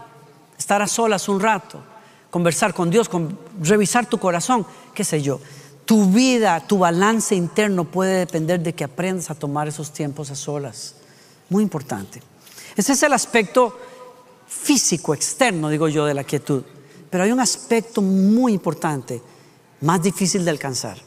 estar 0.58 0.82
a 0.82 0.88
solas 0.88 1.28
un 1.28 1.40
rato, 1.40 1.82
conversar 2.30 2.74
con 2.74 2.90
Dios, 2.90 3.10
revisar 3.60 4.06
tu 4.06 4.18
corazón, 4.18 4.66
qué 4.94 5.04
sé 5.04 5.22
yo. 5.22 5.40
Tu 5.86 6.06
vida, 6.06 6.66
tu 6.66 6.78
balance 6.78 7.36
interno 7.36 7.84
puede 7.84 8.20
depender 8.20 8.62
de 8.62 8.74
que 8.74 8.84
aprendas 8.84 9.30
a 9.30 9.36
tomar 9.36 9.68
esos 9.68 9.92
tiempos 9.92 10.32
a 10.32 10.36
solas. 10.36 10.96
Muy 11.50 11.64
importante. 11.64 12.22
Ese 12.78 12.94
es 12.94 13.04
el 13.04 13.12
aspecto 13.12 13.78
físico, 14.48 15.14
externo, 15.14 15.70
digo 15.70 15.88
yo, 15.90 16.06
de 16.06 16.14
la 16.14 16.24
quietud. 16.24 16.64
Pero 17.12 17.26
hay 17.26 17.32
un 17.32 17.40
aspecto 17.40 18.02
muy 18.02 18.54
importante, 18.54 19.22
más 19.82 20.02
difícil 20.02 20.44
de 20.44 20.52
alcanzar, 20.52 20.98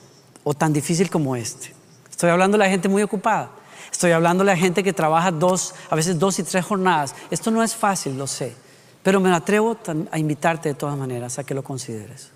o 0.45 0.55
tan 0.55 0.73
difícil 0.73 1.11
como 1.11 1.35
este. 1.35 1.75
Estoy 2.09 2.31
hablando 2.31 2.57
de 2.57 2.65
la 2.65 2.71
gente 2.71 2.89
muy 2.89 3.03
ocupada. 3.03 3.51
Estoy 3.91 4.13
hablando 4.13 4.45
de 4.45 4.51
la 4.51 4.57
gente 4.57 4.85
que 4.85 4.93
trabaja 4.93 5.33
dos, 5.33 5.75
a 5.89 5.97
veces 5.97 6.19
dos 6.19 6.39
y 6.39 6.43
tres 6.43 6.65
jornadas. 6.65 7.15
Esto 7.31 7.51
no 7.51 7.63
es 7.63 7.75
fácil, 7.75 8.17
lo 8.19 8.27
sé. 8.27 8.55
Pero 9.03 9.19
me 9.19 9.33
atrevo 9.33 9.77
a 10.11 10.19
invitarte 10.19 10.69
de 10.69 10.75
todas 10.75 10.97
maneras 10.97 11.39
a 11.39 11.45
que 11.45 11.55
lo 11.55 11.65
consideres. 11.65 12.31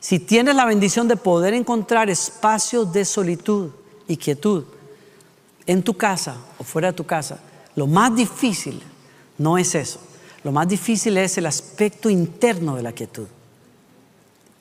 Si 0.00 0.18
tienes 0.18 0.54
la 0.54 0.64
bendición 0.64 1.08
de 1.08 1.16
poder 1.16 1.54
encontrar 1.54 2.10
espacios 2.10 2.92
de 2.92 3.04
solitud 3.04 3.70
y 4.06 4.16
quietud 4.16 4.64
en 5.66 5.82
tu 5.82 5.96
casa 5.96 6.36
o 6.58 6.64
fuera 6.64 6.88
de 6.88 6.94
tu 6.94 7.04
casa, 7.04 7.38
lo 7.74 7.86
más 7.86 8.14
difícil 8.14 8.82
no 9.38 9.56
es 9.56 9.74
eso. 9.74 9.98
Lo 10.44 10.52
más 10.52 10.68
difícil 10.68 11.16
es 11.16 11.38
el 11.38 11.46
aspecto 11.46 12.10
interno 12.10 12.76
de 12.76 12.82
la 12.82 12.92
quietud. 12.92 13.26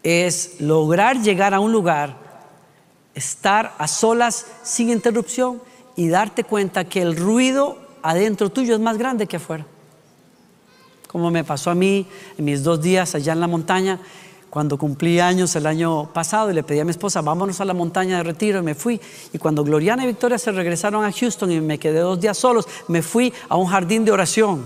Es 0.01 0.61
lograr 0.61 1.21
llegar 1.21 1.53
a 1.53 1.59
un 1.59 1.73
lugar, 1.73 2.15
estar 3.13 3.75
a 3.77 3.87
solas 3.87 4.47
sin 4.63 4.89
interrupción 4.89 5.61
y 5.97 6.07
darte 6.07 6.45
cuenta 6.45 6.85
que 6.85 7.01
el 7.01 7.17
ruido 7.17 7.77
adentro 8.01 8.49
tuyo 8.49 8.73
es 8.73 8.79
más 8.79 8.97
grande 8.97 9.27
que 9.27 9.35
afuera. 9.35 9.65
Como 11.07 11.29
me 11.29 11.43
pasó 11.43 11.69
a 11.69 11.75
mí 11.75 12.07
en 12.37 12.45
mis 12.45 12.63
dos 12.63 12.81
días 12.81 13.13
allá 13.13 13.33
en 13.33 13.41
la 13.41 13.47
montaña, 13.47 13.99
cuando 14.49 14.77
cumplí 14.77 15.19
años 15.19 15.55
el 15.55 15.65
año 15.65 16.11
pasado 16.13 16.49
y 16.49 16.53
le 16.53 16.63
pedí 16.63 16.79
a 16.79 16.85
mi 16.85 16.91
esposa, 16.91 17.21
vámonos 17.21 17.59
a 17.59 17.65
la 17.65 17.73
montaña 17.73 18.17
de 18.17 18.23
retiro 18.23 18.59
y 18.59 18.63
me 18.63 18.75
fui. 18.75 19.01
Y 19.33 19.37
cuando 19.37 19.63
Gloriana 19.63 20.03
y 20.03 20.07
Victoria 20.07 20.37
se 20.37 20.51
regresaron 20.51 21.03
a 21.03 21.11
Houston 21.11 21.51
y 21.51 21.59
me 21.59 21.77
quedé 21.77 21.99
dos 21.99 22.21
días 22.21 22.37
solos, 22.37 22.67
me 22.87 23.01
fui 23.01 23.33
a 23.49 23.57
un 23.57 23.67
jardín 23.67 24.05
de 24.05 24.11
oración 24.11 24.65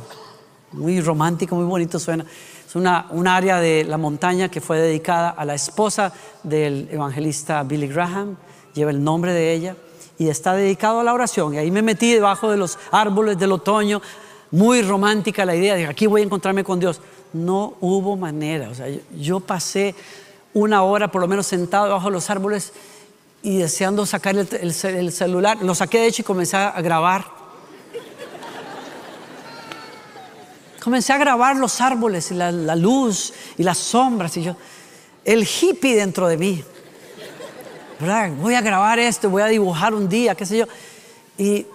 muy 0.71 1.01
romántico, 1.01 1.55
muy 1.55 1.65
bonito 1.65 1.99
suena. 1.99 2.25
Es 2.67 2.75
una, 2.75 3.07
un 3.11 3.27
área 3.27 3.59
de 3.59 3.83
la 3.85 3.97
montaña 3.97 4.49
que 4.49 4.61
fue 4.61 4.79
dedicada 4.79 5.29
a 5.29 5.45
la 5.45 5.55
esposa 5.55 6.11
del 6.43 6.89
evangelista 6.91 7.63
Billy 7.63 7.87
Graham, 7.87 8.35
lleva 8.73 8.91
el 8.91 9.03
nombre 9.03 9.33
de 9.33 9.53
ella, 9.53 9.75
y 10.17 10.29
está 10.29 10.53
dedicado 10.53 10.99
a 10.99 11.03
la 11.03 11.13
oración. 11.13 11.53
Y 11.53 11.57
ahí 11.57 11.71
me 11.71 11.81
metí 11.81 12.13
debajo 12.13 12.49
de 12.51 12.57
los 12.57 12.77
árboles 12.91 13.37
del 13.37 13.51
otoño, 13.51 14.01
muy 14.51 14.81
romántica 14.81 15.45
la 15.45 15.55
idea 15.55 15.75
de 15.75 15.85
aquí 15.85 16.07
voy 16.07 16.21
a 16.21 16.25
encontrarme 16.25 16.63
con 16.63 16.79
Dios. 16.79 16.99
No 17.33 17.75
hubo 17.81 18.15
manera, 18.15 18.69
o 18.69 18.75
sea, 18.75 18.87
yo 19.17 19.39
pasé 19.39 19.93
una 20.53 20.83
hora 20.83 21.11
por 21.11 21.21
lo 21.21 21.27
menos 21.27 21.45
sentado 21.45 21.85
debajo 21.85 22.07
de 22.07 22.13
los 22.13 22.29
árboles 22.29 22.73
y 23.43 23.57
deseando 23.57 24.05
sacar 24.05 24.35
el, 24.35 24.47
el 24.51 25.11
celular, 25.11 25.57
lo 25.61 25.75
saqué 25.75 25.99
de 25.99 26.07
hecho 26.07 26.21
y 26.21 26.25
comencé 26.25 26.57
a 26.57 26.81
grabar 26.81 27.36
Comencé 30.87 31.11
a 31.11 31.17
grabar 31.17 31.57
los 31.57 31.81
árboles 31.81 32.31
y 32.31 32.33
la, 32.33 32.49
luz 32.49 33.33
y 33.57 33.63
las 33.63 33.77
sombras 33.77 34.37
y 34.37 34.43
yo, 34.43 34.55
el 35.25 35.45
hippie 35.45 35.97
dentro 35.97 36.29
de 36.29 36.37
mí. 36.37 36.63
¿verdad? 37.99 38.31
Voy 38.39 38.55
a 38.55 38.61
grabar 38.61 38.97
esto, 38.97 39.29
voy 39.29 39.41
a 39.41 39.47
dibujar 39.47 39.93
un 39.93 40.07
día, 40.07 40.33
qué 40.33 40.45
sé 40.45 40.59
yo. 40.59 40.65
Y 41.37 41.65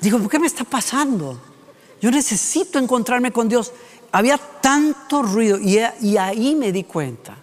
digo, 0.00 0.18
¿por 0.18 0.30
qué 0.30 0.38
me 0.38 0.46
está 0.46 0.64
pasando? 0.64 1.38
Yo 2.00 2.10
necesito 2.10 2.78
encontrarme 2.78 3.32
con 3.32 3.50
Dios. 3.50 3.70
Había 4.12 4.38
tanto 4.38 5.20
ruido 5.20 5.58
y, 5.58 5.78
y 6.00 6.16
ahí 6.16 6.54
me 6.54 6.72
di 6.72 6.84
cuenta 6.84 7.36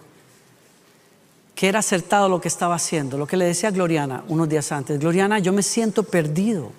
que 1.54 1.68
era 1.68 1.78
acertado 1.78 2.28
lo 2.28 2.40
que 2.40 2.48
estaba 2.48 2.74
haciendo, 2.74 3.16
lo 3.16 3.28
que 3.28 3.36
le 3.36 3.44
decía 3.44 3.68
a 3.68 3.72
Gloriana 3.72 4.24
unos 4.26 4.48
días 4.48 4.72
antes. 4.72 4.98
Gloriana, 4.98 5.38
yo 5.38 5.52
me 5.52 5.62
siento 5.62 6.02
perdido. 6.02 6.72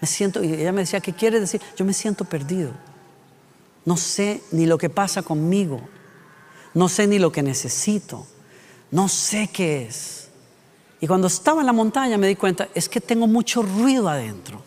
Me 0.00 0.06
siento, 0.06 0.42
y 0.42 0.52
ella 0.52 0.72
me 0.72 0.82
decía, 0.82 1.00
¿qué 1.00 1.12
quiere 1.12 1.40
decir? 1.40 1.60
Yo 1.76 1.84
me 1.84 1.92
siento 1.92 2.24
perdido. 2.24 2.72
No 3.84 3.96
sé 3.96 4.42
ni 4.52 4.66
lo 4.66 4.78
que 4.78 4.90
pasa 4.90 5.22
conmigo. 5.22 5.80
No 6.74 6.88
sé 6.88 7.06
ni 7.06 7.18
lo 7.18 7.32
que 7.32 7.42
necesito. 7.42 8.26
No 8.90 9.08
sé 9.08 9.48
qué 9.52 9.86
es. 9.86 10.28
Y 11.00 11.06
cuando 11.06 11.26
estaba 11.26 11.60
en 11.60 11.66
la 11.66 11.72
montaña 11.72 12.18
me 12.18 12.28
di 12.28 12.36
cuenta, 12.36 12.68
es 12.74 12.88
que 12.88 13.00
tengo 13.00 13.26
mucho 13.26 13.62
ruido 13.62 14.08
adentro. 14.08 14.62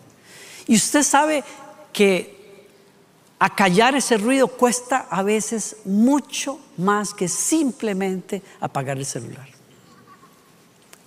Y 0.66 0.76
usted 0.76 1.02
sabe 1.02 1.44
que 1.92 2.68
acallar 3.38 3.94
ese 3.94 4.16
ruido 4.16 4.48
cuesta 4.48 5.06
a 5.10 5.22
veces 5.22 5.76
mucho 5.84 6.60
más 6.76 7.14
que 7.14 7.28
simplemente 7.28 8.42
apagar 8.60 8.98
el 8.98 9.06
celular. 9.06 9.48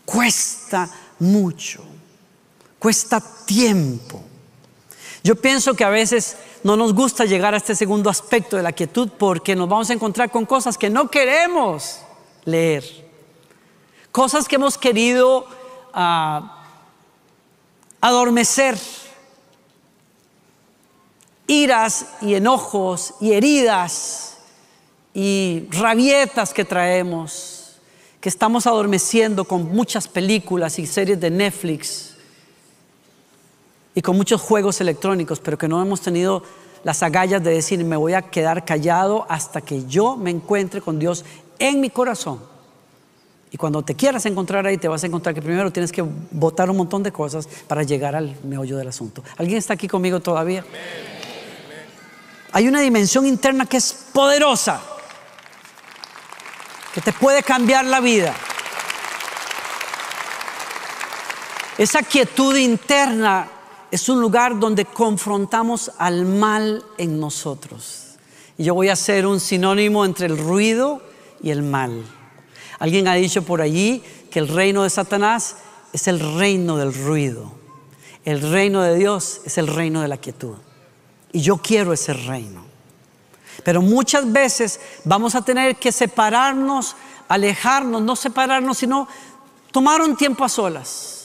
Cuesta 0.05 0.89
mucho 1.19 1.92
cuesta 2.83 3.23
tiempo. 3.45 4.21
Yo 5.23 5.35
pienso 5.35 5.73
que 5.73 5.85
a 5.85 5.89
veces 5.89 6.35
no 6.63 6.75
nos 6.75 6.93
gusta 6.93 7.23
llegar 7.23 7.53
a 7.53 7.57
este 7.57 7.75
segundo 7.75 8.09
aspecto 8.09 8.57
de 8.57 8.63
la 8.63 8.73
quietud 8.73 9.07
porque 9.17 9.55
nos 9.55 9.69
vamos 9.69 9.89
a 9.89 9.93
encontrar 9.93 10.29
con 10.29 10.45
cosas 10.45 10.77
que 10.77 10.89
no 10.89 11.09
queremos 11.09 12.01
leer, 12.43 12.83
cosas 14.11 14.49
que 14.49 14.57
hemos 14.57 14.77
querido 14.77 15.47
ah, 15.93 16.61
adormecer, 18.01 18.77
iras 21.47 22.07
y 22.19 22.33
enojos 22.33 23.13
y 23.21 23.31
heridas 23.31 24.39
y 25.13 25.69
rabietas 25.71 26.53
que 26.53 26.65
traemos, 26.65 27.77
que 28.19 28.27
estamos 28.27 28.67
adormeciendo 28.67 29.45
con 29.45 29.73
muchas 29.73 30.09
películas 30.09 30.79
y 30.79 30.85
series 30.85 31.21
de 31.21 31.31
Netflix 31.31 32.12
y 33.95 34.01
con 34.01 34.17
muchos 34.17 34.41
juegos 34.41 34.81
electrónicos, 34.81 35.39
pero 35.39 35.57
que 35.57 35.67
no 35.67 35.81
hemos 35.81 36.01
tenido 36.01 36.43
las 36.83 37.03
agallas 37.03 37.43
de 37.43 37.51
decir, 37.51 37.83
me 37.83 37.95
voy 37.95 38.13
a 38.13 38.23
quedar 38.23 38.65
callado 38.65 39.25
hasta 39.29 39.61
que 39.61 39.85
yo 39.85 40.17
me 40.17 40.31
encuentre 40.31 40.81
con 40.81 40.99
Dios 40.99 41.23
en 41.59 41.79
mi 41.79 41.89
corazón. 41.89 42.39
Y 43.51 43.57
cuando 43.57 43.83
te 43.83 43.95
quieras 43.95 44.25
encontrar 44.25 44.65
ahí, 44.65 44.77
te 44.77 44.87
vas 44.87 45.03
a 45.03 45.07
encontrar 45.07 45.35
que 45.35 45.41
primero 45.41 45.71
tienes 45.71 45.91
que 45.91 46.03
votar 46.31 46.69
un 46.71 46.77
montón 46.77 47.03
de 47.03 47.11
cosas 47.11 47.47
para 47.67 47.83
llegar 47.83 48.15
al 48.15 48.35
meollo 48.43 48.77
del 48.77 48.87
asunto. 48.87 49.23
¿Alguien 49.37 49.59
está 49.59 49.75
aquí 49.75 49.87
conmigo 49.87 50.19
todavía? 50.19 50.65
Hay 52.51 52.67
una 52.67 52.81
dimensión 52.81 53.27
interna 53.27 53.67
que 53.67 53.77
es 53.77 53.93
poderosa, 54.11 54.81
que 56.93 57.01
te 57.01 57.13
puede 57.13 57.43
cambiar 57.43 57.85
la 57.85 57.99
vida. 57.99 58.33
Esa 61.77 62.01
quietud 62.03 62.55
interna 62.55 63.47
es 63.93 64.09
un 64.09 64.19
lugar 64.19 64.59
donde 64.59 64.85
confrontamos 64.85 65.91
al 65.99 66.25
mal 66.25 66.83
en 66.97 67.19
nosotros. 67.19 68.15
Y 68.57 68.63
yo 68.63 68.73
voy 68.73 68.89
a 68.89 68.93
hacer 68.93 69.27
un 69.27 69.39
sinónimo 69.39 70.03
entre 70.03 70.25
el 70.25 70.35
ruido 70.35 71.03
y 71.43 71.51
el 71.51 71.61
mal. 71.61 72.03
Alguien 72.79 73.07
ha 73.07 73.13
dicho 73.13 73.43
por 73.43 73.61
allí 73.61 74.01
que 74.31 74.39
el 74.39 74.47
reino 74.47 74.81
de 74.81 74.89
Satanás 74.89 75.57
es 75.91 76.07
el 76.07 76.19
reino 76.19 76.77
del 76.77 76.91
ruido. 76.91 77.51
El 78.25 78.41
reino 78.41 78.81
de 78.81 78.95
Dios 78.95 79.41
es 79.45 79.59
el 79.59 79.67
reino 79.67 80.01
de 80.01 80.07
la 80.07 80.17
quietud. 80.17 80.55
Y 81.31 81.41
yo 81.41 81.57
quiero 81.57 81.93
ese 81.93 82.13
reino. 82.13 82.65
Pero 83.63 83.83
muchas 83.83 84.31
veces 84.31 84.79
vamos 85.03 85.35
a 85.35 85.45
tener 85.45 85.75
que 85.75 85.91
separarnos, 85.91 86.95
alejarnos, 87.27 88.01
no 88.01 88.15
separarnos, 88.15 88.75
sino 88.75 89.07
tomar 89.71 90.01
un 90.01 90.17
tiempo 90.17 90.43
a 90.43 90.49
solas, 90.49 91.22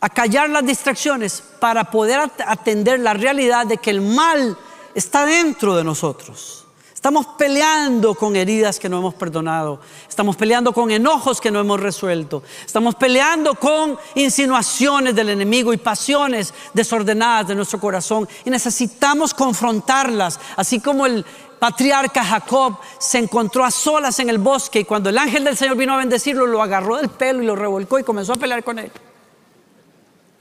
a 0.00 0.08
callar 0.08 0.48
las 0.50 0.64
distracciones 0.64 1.42
para 1.58 1.90
poder 1.90 2.20
atender 2.46 3.00
la 3.00 3.14
realidad 3.14 3.66
de 3.66 3.78
que 3.78 3.90
el 3.90 4.00
mal 4.00 4.56
está 4.94 5.26
dentro 5.26 5.76
de 5.76 5.84
nosotros. 5.84 6.60
Estamos 7.00 7.28
peleando 7.38 8.14
con 8.14 8.36
heridas 8.36 8.78
que 8.78 8.90
no 8.90 8.98
hemos 8.98 9.14
perdonado. 9.14 9.80
Estamos 10.06 10.36
peleando 10.36 10.74
con 10.74 10.90
enojos 10.90 11.40
que 11.40 11.50
no 11.50 11.58
hemos 11.58 11.80
resuelto. 11.80 12.42
Estamos 12.66 12.94
peleando 12.94 13.54
con 13.54 13.98
insinuaciones 14.16 15.14
del 15.14 15.30
enemigo 15.30 15.72
y 15.72 15.78
pasiones 15.78 16.52
desordenadas 16.74 17.48
de 17.48 17.54
nuestro 17.54 17.80
corazón. 17.80 18.28
Y 18.44 18.50
necesitamos 18.50 19.32
confrontarlas. 19.32 20.38
Así 20.56 20.78
como 20.80 21.06
el 21.06 21.24
patriarca 21.58 22.22
Jacob 22.22 22.76
se 22.98 23.16
encontró 23.16 23.64
a 23.64 23.70
solas 23.70 24.18
en 24.18 24.28
el 24.28 24.36
bosque 24.36 24.80
y 24.80 24.84
cuando 24.84 25.08
el 25.08 25.16
ángel 25.16 25.44
del 25.44 25.56
Señor 25.56 25.78
vino 25.78 25.94
a 25.94 25.98
bendecirlo, 25.98 26.44
lo 26.44 26.62
agarró 26.62 26.98
del 26.98 27.08
pelo 27.08 27.42
y 27.42 27.46
lo 27.46 27.56
revolcó 27.56 27.98
y 27.98 28.04
comenzó 28.04 28.34
a 28.34 28.36
pelear 28.36 28.62
con 28.62 28.78
él. 28.78 28.92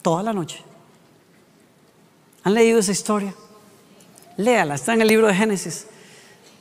Toda 0.01 0.23
la 0.23 0.33
noche. 0.33 0.63
¿Han 2.43 2.53
leído 2.53 2.79
esa 2.79 2.91
historia? 2.91 3.33
Léala, 4.37 4.75
está 4.75 4.93
en 4.93 5.01
el 5.01 5.07
libro 5.07 5.27
de 5.27 5.35
Génesis 5.35 5.85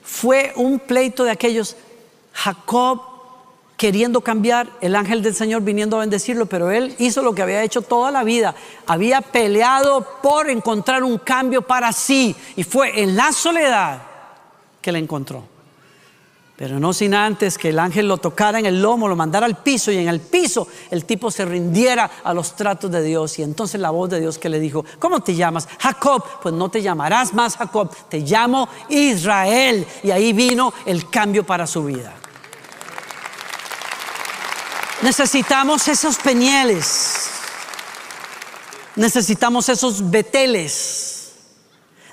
fue 0.08 0.52
un 0.56 0.78
pleito 0.78 1.22
de 1.22 1.30
aquellos, 1.30 1.76
Jacob 2.32 3.02
queriendo 3.76 4.22
cambiar, 4.22 4.68
el 4.80 4.96
ángel 4.96 5.22
del 5.22 5.34
Señor 5.34 5.62
viniendo 5.62 5.96
a 5.96 6.00
bendecirlo, 6.00 6.46
pero 6.46 6.72
él 6.72 6.96
hizo 6.98 7.22
lo 7.22 7.34
que 7.34 7.42
había 7.42 7.62
hecho 7.62 7.82
toda 7.82 8.10
la 8.10 8.24
vida, 8.24 8.54
había 8.86 9.20
peleado 9.20 10.04
por 10.20 10.48
encontrar 10.50 11.04
un 11.04 11.18
cambio 11.18 11.62
para 11.62 11.92
sí 11.92 12.34
y 12.56 12.64
fue 12.64 13.02
en 13.02 13.14
la 13.14 13.32
soledad 13.32 14.02
que 14.80 14.90
le 14.90 14.98
encontró. 14.98 15.44
Pero 16.58 16.80
no 16.80 16.92
sin 16.92 17.14
antes 17.14 17.56
que 17.56 17.68
el 17.68 17.78
ángel 17.78 18.08
lo 18.08 18.16
tocara 18.18 18.58
en 18.58 18.66
el 18.66 18.82
lomo, 18.82 19.06
lo 19.06 19.14
mandara 19.14 19.46
al 19.46 19.58
piso 19.58 19.92
y 19.92 19.98
en 19.98 20.08
el 20.08 20.18
piso 20.18 20.66
el 20.90 21.04
tipo 21.04 21.30
se 21.30 21.44
rindiera 21.44 22.10
a 22.24 22.34
los 22.34 22.56
tratos 22.56 22.90
de 22.90 23.00
Dios. 23.00 23.38
Y 23.38 23.44
entonces 23.44 23.80
la 23.80 23.90
voz 23.90 24.10
de 24.10 24.18
Dios 24.18 24.38
que 24.38 24.48
le 24.48 24.58
dijo, 24.58 24.84
¿cómo 24.98 25.20
te 25.20 25.36
llamas? 25.36 25.68
Jacob. 25.78 26.24
Pues 26.42 26.52
no 26.52 26.68
te 26.68 26.82
llamarás 26.82 27.32
más 27.32 27.56
Jacob, 27.56 27.94
te 28.08 28.18
llamo 28.18 28.68
Israel. 28.88 29.86
Y 30.02 30.10
ahí 30.10 30.32
vino 30.32 30.74
el 30.84 31.08
cambio 31.08 31.46
para 31.46 31.64
su 31.64 31.84
vida. 31.84 32.12
Necesitamos 35.02 35.86
esos 35.86 36.16
peñeles. 36.16 37.30
Necesitamos 38.96 39.68
esos 39.68 40.10
beteles. 40.10 41.34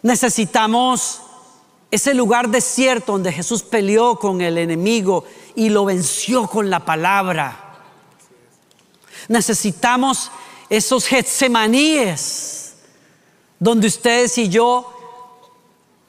Necesitamos 0.03 1.24
ese 1.95 2.13
lugar 2.13 2.49
desierto 2.49 3.13
donde 3.13 3.31
Jesús 3.31 3.63
peleó 3.63 4.17
con 4.17 4.41
el 4.41 4.57
enemigo 4.57 5.25
y 5.55 5.69
lo 5.69 5.85
venció 5.85 6.47
con 6.47 6.69
la 6.69 6.85
palabra. 6.85 7.77
Necesitamos 9.27 10.31
esos 10.69 11.05
Getsemaníes 11.05 12.73
donde 13.59 13.87
ustedes 13.87 14.37
y 14.37 14.49
yo 14.49 14.91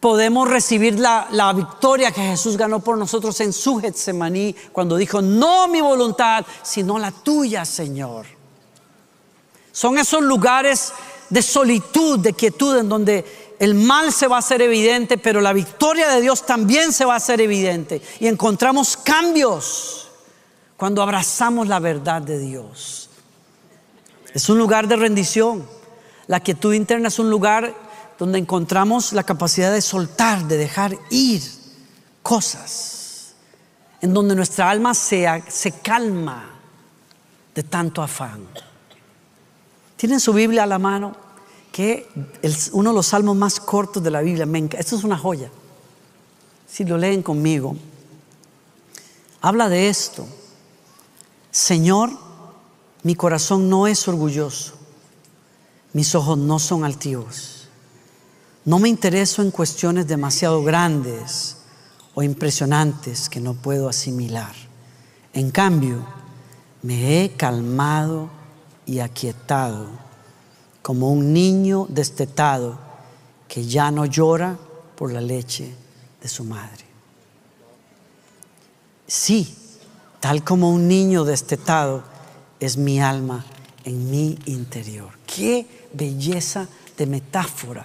podemos 0.00 0.48
recibir 0.48 0.98
la, 0.98 1.28
la, 1.30 1.52
victoria 1.52 2.10
que 2.10 2.20
Jesús 2.20 2.56
ganó 2.56 2.80
por 2.80 2.98
nosotros 2.98 3.40
en 3.40 3.52
su 3.52 3.80
Getsemaní 3.80 4.54
cuando 4.72 4.96
dijo, 4.96 5.22
no 5.22 5.68
mi 5.68 5.80
voluntad, 5.80 6.44
sino 6.62 6.98
la 6.98 7.10
tuya, 7.10 7.64
Señor. 7.64 8.26
Son 9.72 9.98
esos 9.98 10.22
lugares 10.22 10.92
de 11.28 11.42
solitud, 11.42 12.18
de 12.20 12.32
quietud, 12.32 12.78
en 12.78 12.88
donde 12.88 13.45
el 13.58 13.74
mal 13.74 14.12
se 14.12 14.26
va 14.26 14.36
a 14.36 14.40
hacer 14.40 14.60
evidente, 14.62 15.18
pero 15.18 15.40
la 15.40 15.52
victoria 15.52 16.08
de 16.08 16.20
Dios 16.20 16.44
también 16.44 16.92
se 16.92 17.04
va 17.04 17.14
a 17.14 17.18
hacer 17.18 17.40
evidente. 17.40 18.02
Y 18.20 18.26
encontramos 18.26 18.96
cambios 18.96 20.08
cuando 20.76 21.02
abrazamos 21.02 21.66
la 21.68 21.78
verdad 21.78 22.22
de 22.22 22.38
Dios. 22.38 23.08
Es 24.34 24.48
un 24.48 24.58
lugar 24.58 24.86
de 24.88 24.96
rendición. 24.96 25.66
La 26.26 26.40
quietud 26.40 26.74
interna 26.74 27.08
es 27.08 27.18
un 27.18 27.30
lugar 27.30 27.74
donde 28.18 28.38
encontramos 28.38 29.12
la 29.12 29.22
capacidad 29.22 29.72
de 29.72 29.80
soltar, 29.80 30.44
de 30.44 30.56
dejar 30.56 30.96
ir 31.10 31.42
cosas, 32.22 33.34
en 34.00 34.12
donde 34.12 34.34
nuestra 34.34 34.68
alma 34.68 34.94
se, 34.94 35.26
se 35.48 35.72
calma 35.72 36.50
de 37.54 37.62
tanto 37.62 38.02
afán. 38.02 38.46
¿Tienen 39.96 40.20
su 40.20 40.32
Biblia 40.32 40.64
a 40.64 40.66
la 40.66 40.78
mano? 40.78 41.25
Que 41.76 42.08
uno 42.72 42.88
de 42.88 42.94
los 42.94 43.08
salmos 43.08 43.36
más 43.36 43.60
cortos 43.60 44.02
de 44.02 44.10
la 44.10 44.22
Biblia, 44.22 44.48
esto 44.78 44.96
es 44.96 45.04
una 45.04 45.18
joya, 45.18 45.50
si 46.66 46.86
lo 46.86 46.96
leen 46.96 47.22
conmigo, 47.22 47.76
habla 49.42 49.68
de 49.68 49.90
esto, 49.90 50.26
Señor, 51.50 52.12
mi 53.02 53.14
corazón 53.14 53.68
no 53.68 53.86
es 53.86 54.08
orgulloso, 54.08 54.72
mis 55.92 56.14
ojos 56.14 56.38
no 56.38 56.58
son 56.58 56.82
altivos, 56.82 57.68
no 58.64 58.78
me 58.78 58.88
intereso 58.88 59.42
en 59.42 59.50
cuestiones 59.50 60.06
demasiado 60.06 60.64
grandes 60.64 61.58
o 62.14 62.22
impresionantes 62.22 63.28
que 63.28 63.38
no 63.38 63.52
puedo 63.52 63.90
asimilar. 63.90 64.54
En 65.34 65.50
cambio, 65.50 66.06
me 66.80 67.22
he 67.22 67.32
calmado 67.36 68.30
y 68.86 69.00
aquietado 69.00 70.05
como 70.86 71.10
un 71.10 71.32
niño 71.32 71.86
destetado 71.88 72.78
que 73.48 73.66
ya 73.66 73.90
no 73.90 74.06
llora 74.06 74.56
por 74.94 75.12
la 75.12 75.20
leche 75.20 75.74
de 76.22 76.28
su 76.28 76.44
madre. 76.44 76.84
Sí, 79.04 79.52
tal 80.20 80.44
como 80.44 80.70
un 80.70 80.86
niño 80.86 81.24
destetado 81.24 82.04
es 82.60 82.76
mi 82.76 83.00
alma 83.00 83.44
en 83.82 84.12
mi 84.12 84.38
interior. 84.46 85.10
Qué 85.26 85.66
belleza 85.92 86.68
de 86.96 87.06
metáfora 87.06 87.84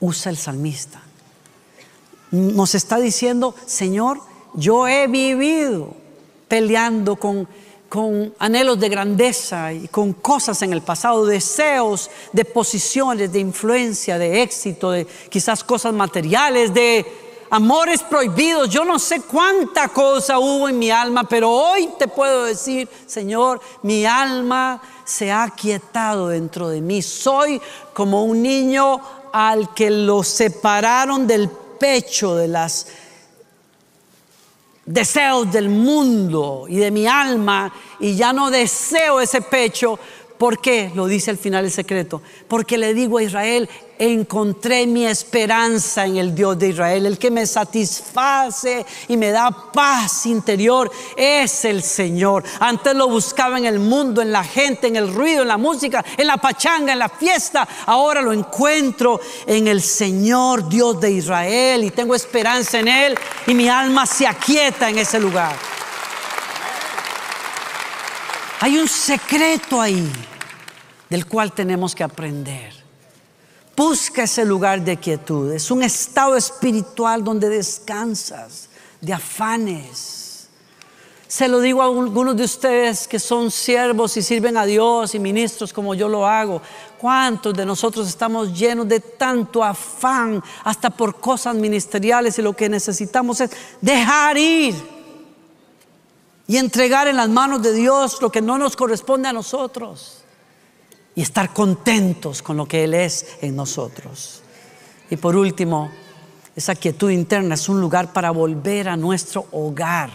usa 0.00 0.28
el 0.28 0.36
salmista. 0.36 1.00
Nos 2.32 2.74
está 2.74 2.98
diciendo, 2.98 3.54
Señor, 3.64 4.20
yo 4.52 4.86
he 4.86 5.06
vivido 5.06 5.94
peleando 6.48 7.16
con 7.16 7.48
con 7.92 8.32
anhelos 8.38 8.80
de 8.80 8.88
grandeza 8.88 9.70
y 9.70 9.86
con 9.88 10.14
cosas 10.14 10.62
en 10.62 10.72
el 10.72 10.80
pasado, 10.80 11.26
deseos 11.26 12.10
de 12.32 12.46
posiciones, 12.46 13.30
de 13.30 13.40
influencia, 13.40 14.16
de 14.16 14.40
éxito, 14.40 14.92
de 14.92 15.06
quizás 15.28 15.62
cosas 15.62 15.92
materiales, 15.92 16.72
de 16.72 17.04
amores 17.50 18.02
prohibidos. 18.02 18.70
Yo 18.70 18.86
no 18.86 18.98
sé 18.98 19.20
cuánta 19.20 19.88
cosa 19.88 20.38
hubo 20.38 20.70
en 20.70 20.78
mi 20.78 20.90
alma, 20.90 21.24
pero 21.24 21.50
hoy 21.50 21.90
te 21.98 22.08
puedo 22.08 22.44
decir, 22.44 22.88
Señor, 23.04 23.60
mi 23.82 24.06
alma 24.06 24.80
se 25.04 25.30
ha 25.30 25.50
quietado 25.50 26.28
dentro 26.28 26.70
de 26.70 26.80
mí. 26.80 27.02
Soy 27.02 27.60
como 27.92 28.24
un 28.24 28.40
niño 28.40 29.02
al 29.34 29.74
que 29.74 29.90
lo 29.90 30.22
separaron 30.22 31.26
del 31.26 31.50
pecho 31.78 32.36
de 32.36 32.48
las 32.48 32.86
deseos 34.84 35.50
del 35.52 35.68
mundo 35.68 36.66
y 36.68 36.76
de 36.76 36.90
mi 36.90 37.06
alma 37.06 37.72
y 38.00 38.14
ya 38.16 38.32
no 38.32 38.50
deseo 38.50 39.20
ese 39.20 39.40
pecho. 39.42 39.98
¿Por 40.38 40.60
qué? 40.60 40.90
Lo 40.94 41.06
dice 41.06 41.30
al 41.30 41.38
final 41.38 41.64
el 41.64 41.70
secreto. 41.70 42.20
Porque 42.48 42.78
le 42.78 42.94
digo 42.94 43.18
a 43.18 43.22
Israel, 43.22 43.68
encontré 44.02 44.86
mi 44.86 45.06
esperanza 45.06 46.04
en 46.06 46.16
el 46.16 46.34
Dios 46.34 46.58
de 46.58 46.70
Israel, 46.70 47.06
el 47.06 47.18
que 47.18 47.30
me 47.30 47.46
satisface 47.46 48.84
y 49.06 49.16
me 49.16 49.30
da 49.30 49.50
paz 49.72 50.26
interior, 50.26 50.90
es 51.16 51.64
el 51.64 51.82
Señor. 51.82 52.42
Antes 52.58 52.94
lo 52.94 53.08
buscaba 53.08 53.58
en 53.58 53.66
el 53.66 53.78
mundo, 53.78 54.20
en 54.20 54.32
la 54.32 54.42
gente, 54.42 54.88
en 54.88 54.96
el 54.96 55.12
ruido, 55.12 55.42
en 55.42 55.48
la 55.48 55.56
música, 55.56 56.04
en 56.16 56.26
la 56.26 56.36
pachanga, 56.36 56.92
en 56.92 56.98
la 56.98 57.08
fiesta. 57.08 57.68
Ahora 57.86 58.20
lo 58.20 58.32
encuentro 58.32 59.20
en 59.46 59.68
el 59.68 59.80
Señor 59.80 60.68
Dios 60.68 61.00
de 61.00 61.12
Israel 61.12 61.84
y 61.84 61.90
tengo 61.90 62.14
esperanza 62.14 62.80
en 62.80 62.88
Él 62.88 63.18
y 63.46 63.54
mi 63.54 63.68
alma 63.68 64.06
se 64.06 64.26
aquieta 64.26 64.90
en 64.90 64.98
ese 64.98 65.20
lugar. 65.20 65.54
Hay 68.60 68.78
un 68.78 68.88
secreto 68.88 69.80
ahí 69.80 70.10
del 71.08 71.26
cual 71.26 71.52
tenemos 71.52 71.94
que 71.94 72.04
aprender. 72.04 72.81
Busca 73.76 74.24
ese 74.24 74.44
lugar 74.44 74.82
de 74.82 74.98
quietud. 74.98 75.52
Es 75.52 75.70
un 75.70 75.82
estado 75.82 76.36
espiritual 76.36 77.24
donde 77.24 77.48
descansas 77.48 78.68
de 79.00 79.12
afanes. 79.12 80.22
Se 81.26 81.48
lo 81.48 81.60
digo 81.60 81.80
a 81.80 81.86
algunos 81.86 82.36
de 82.36 82.44
ustedes 82.44 83.08
que 83.08 83.18
son 83.18 83.50
siervos 83.50 84.14
y 84.18 84.22
sirven 84.22 84.58
a 84.58 84.66
Dios 84.66 85.14
y 85.14 85.18
ministros 85.18 85.72
como 85.72 85.94
yo 85.94 86.06
lo 86.06 86.26
hago. 86.26 86.60
¿Cuántos 86.98 87.54
de 87.54 87.64
nosotros 87.64 88.06
estamos 88.06 88.52
llenos 88.52 88.86
de 88.86 89.00
tanto 89.00 89.64
afán 89.64 90.42
hasta 90.62 90.90
por 90.90 91.18
cosas 91.18 91.54
ministeriales 91.54 92.38
y 92.38 92.42
lo 92.42 92.52
que 92.52 92.68
necesitamos 92.68 93.40
es 93.40 93.50
dejar 93.80 94.36
ir 94.36 94.74
y 96.46 96.58
entregar 96.58 97.08
en 97.08 97.16
las 97.16 97.30
manos 97.30 97.62
de 97.62 97.72
Dios 97.72 98.20
lo 98.20 98.30
que 98.30 98.42
no 98.42 98.58
nos 98.58 98.76
corresponde 98.76 99.30
a 99.30 99.32
nosotros? 99.32 100.21
Y 101.14 101.22
estar 101.22 101.52
contentos 101.52 102.42
con 102.42 102.56
lo 102.56 102.66
que 102.66 102.84
Él 102.84 102.94
es 102.94 103.26
en 103.42 103.56
nosotros. 103.56 104.42
Y 105.10 105.16
por 105.16 105.36
último, 105.36 105.90
esa 106.56 106.74
quietud 106.74 107.10
interna 107.10 107.54
es 107.54 107.68
un 107.68 107.80
lugar 107.80 108.12
para 108.12 108.30
volver 108.30 108.88
a 108.88 108.96
nuestro 108.96 109.46
hogar, 109.52 110.10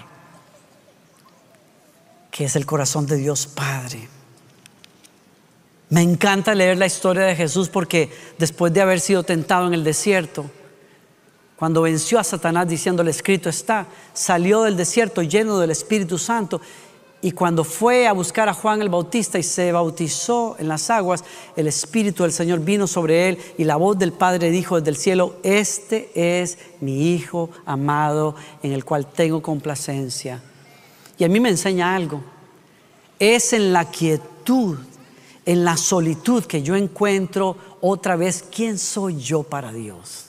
que 2.31 2.45
es 2.45 2.55
el 2.55 2.65
corazón 2.65 3.05
de 3.05 3.17
Dios 3.17 3.47
Padre. 3.47 4.07
Me 5.89 6.01
encanta 6.01 6.53
leer 6.53 6.77
la 6.77 6.86
historia 6.86 7.23
de 7.23 7.36
Jesús 7.36 7.69
porque 7.69 8.12
después 8.38 8.73
de 8.73 8.81
haber 8.81 8.99
sido 8.99 9.23
tentado 9.23 9.67
en 9.67 9.73
el 9.73 9.83
desierto, 9.83 10.45
cuando 11.55 11.81
venció 11.81 12.19
a 12.19 12.23
Satanás 12.23 12.67
diciéndole 12.67 13.10
escrito 13.10 13.49
está, 13.49 13.88
salió 14.13 14.63
del 14.63 14.77
desierto 14.77 15.23
lleno 15.23 15.57
del 15.57 15.71
Espíritu 15.71 16.17
Santo 16.17 16.62
y 17.21 17.32
cuando 17.32 17.63
fue 17.63 18.08
a 18.08 18.13
buscar 18.13 18.47
a 18.47 18.53
Juan 18.53 18.82
el 18.82 18.89
Bautista 18.89 19.39
y 19.39 19.43
se 19.43 19.71
bautizó 19.71 20.56
en 20.60 20.67
las 20.67 20.89
aguas, 20.91 21.23
el 21.56 21.67
Espíritu 21.67 22.23
del 22.23 22.32
Señor 22.32 22.60
vino 22.60 22.86
sobre 22.86 23.30
él 23.30 23.39
y 23.58 23.63
la 23.63 23.75
voz 23.75 23.97
del 23.97 24.13
Padre 24.13 24.51
dijo 24.51 24.77
desde 24.77 24.91
el 24.91 24.97
cielo, 24.97 25.36
este 25.41 26.12
es 26.13 26.60
mi 26.80 27.13
Hijo 27.13 27.49
amado 27.65 28.36
en 28.62 28.71
el 28.71 28.86
cual 28.86 29.08
tengo 29.08 29.41
complacencia. 29.41 30.43
Y 31.17 31.23
a 31.23 31.30
mí 31.30 31.39
me 31.39 31.49
enseña 31.49 31.95
algo. 31.95 32.21
Es 33.17 33.51
en 33.53 33.73
la 33.73 33.86
quietud, 33.86 34.77
en 35.43 35.65
la 35.65 35.75
solitud 35.75 36.43
que 36.43 36.62
yo 36.62 36.75
encuentro 36.75 37.58
otra 37.82 38.15
vez 38.15 38.45
quién 38.53 38.77
soy 38.77 39.17
yo 39.17 39.41
para 39.41 39.73
Dios. 39.73 40.25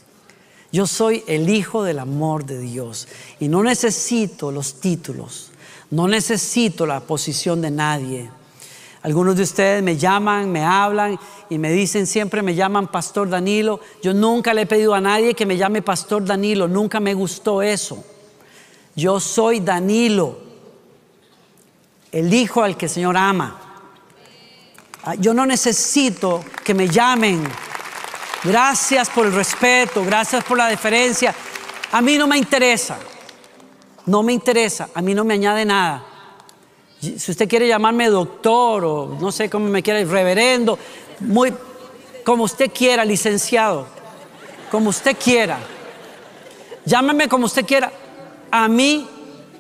Yo 0.73 0.87
soy 0.87 1.23
el 1.27 1.51
Hijo 1.51 1.83
del 1.83 1.99
amor 1.99 2.47
de 2.47 2.59
Dios 2.59 3.09
y 3.41 3.49
no 3.49 3.63
necesito 3.63 4.51
los 4.51 4.81
títulos. 4.81 5.51
No 5.91 6.07
necesito 6.07 6.87
la 6.87 7.01
posición 7.01 7.63
de 7.63 7.71
nadie. 7.71 8.31
Algunos 9.03 9.37
de 9.37 9.45
ustedes 9.45 9.83
me 9.83 9.97
llaman, 9.97 10.51
me 10.51 10.65
hablan 10.65 11.19
y 11.49 11.57
me 11.57 11.71
dicen 11.71 12.07
siempre 12.07 12.43
me 12.43 12.55
llaman 12.55 12.89
Pastor 12.89 13.29
Danilo. 13.29 13.81
Yo 14.03 14.13
nunca 14.13 14.53
le 14.53 14.63
he 14.63 14.67
pedido 14.67 14.95
a 14.95 15.01
nadie 15.01 15.35
que 15.35 15.47
me 15.47 15.57
llame 15.57 15.83
Pastor 15.83 16.25
Danilo, 16.25 16.69
nunca 16.69 17.01
me 17.01 17.15
gustó 17.15 17.63
eso. 17.63 18.05
Yo 18.97 19.21
soy 19.21 19.61
Danilo, 19.61 20.39
el 22.11 22.35
hijo 22.35 22.63
al 22.63 22.77
que 22.77 22.87
el 22.87 22.91
Señor 22.91 23.17
ama. 23.17 23.61
Ah, 25.05 25.15
yo 25.15 25.33
no 25.33 25.47
necesito 25.47 26.45
que 26.65 26.75
me 26.75 26.89
llamen. 26.89 27.45
Gracias 28.43 29.09
por 29.09 29.27
el 29.27 29.33
respeto, 29.33 30.05
gracias 30.05 30.45
por 30.45 30.59
la 30.59 30.67
deferencia. 30.67 31.35
A 31.93 32.03
mí 32.03 32.19
no 32.19 32.27
me 32.27 32.37
interesa. 32.37 32.99
No 34.09 34.23
me 34.23 34.33
interesa, 34.33 34.89
a 34.95 35.03
mí 35.03 35.15
no 35.15 35.23
me 35.23 35.35
añade 35.35 35.67
nada. 35.67 36.03
Si 36.99 37.31
usted 37.31 37.47
quiere 37.47 37.69
llamarme 37.69 38.09
doctor 38.09 38.83
o 38.83 39.19
no 39.21 39.31
sé 39.31 39.51
cómo 39.51 39.69
me 39.69 39.83
quiera, 39.83 40.03
reverendo, 40.03 40.79
muy, 41.21 41.53
como 42.25 42.45
usted 42.45 42.73
quiera, 42.73 43.05
licenciado, 43.05 43.87
como 44.71 44.89
usted 44.89 45.15
quiera. 45.23 45.59
Llámeme 46.87 47.29
como 47.29 47.45
usted 47.45 47.67
quiera. 47.67 47.93
A 48.51 48.67
mí 48.67 49.07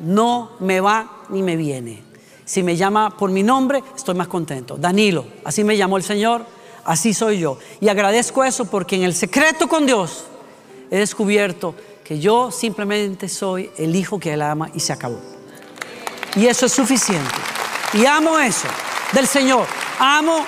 no 0.00 0.52
me 0.60 0.80
va 0.80 1.26
ni 1.28 1.42
me 1.42 1.54
viene. 1.54 2.02
Si 2.46 2.62
me 2.62 2.74
llama 2.74 3.14
por 3.18 3.30
mi 3.30 3.42
nombre, 3.42 3.84
estoy 3.94 4.14
más 4.14 4.28
contento. 4.28 4.78
Danilo, 4.78 5.26
así 5.44 5.62
me 5.62 5.76
llamó 5.76 5.98
el 5.98 6.02
Señor, 6.04 6.46
así 6.86 7.12
soy 7.12 7.38
yo. 7.38 7.58
Y 7.82 7.88
agradezco 7.88 8.42
eso 8.44 8.64
porque 8.64 8.96
en 8.96 9.02
el 9.02 9.14
secreto 9.14 9.68
con 9.68 9.84
Dios 9.84 10.24
he 10.90 10.96
descubierto 10.96 11.74
que 12.08 12.18
yo 12.18 12.50
simplemente 12.50 13.28
soy 13.28 13.70
el 13.76 13.94
hijo 13.94 14.18
que 14.18 14.32
él 14.32 14.40
ama 14.40 14.70
y 14.72 14.80
se 14.80 14.94
acabó. 14.94 15.20
Y 16.36 16.46
eso 16.46 16.64
es 16.64 16.72
suficiente. 16.72 17.34
Y 17.92 18.06
amo 18.06 18.38
eso 18.38 18.66
del 19.12 19.26
Señor. 19.26 19.66
Amo. 19.98 20.42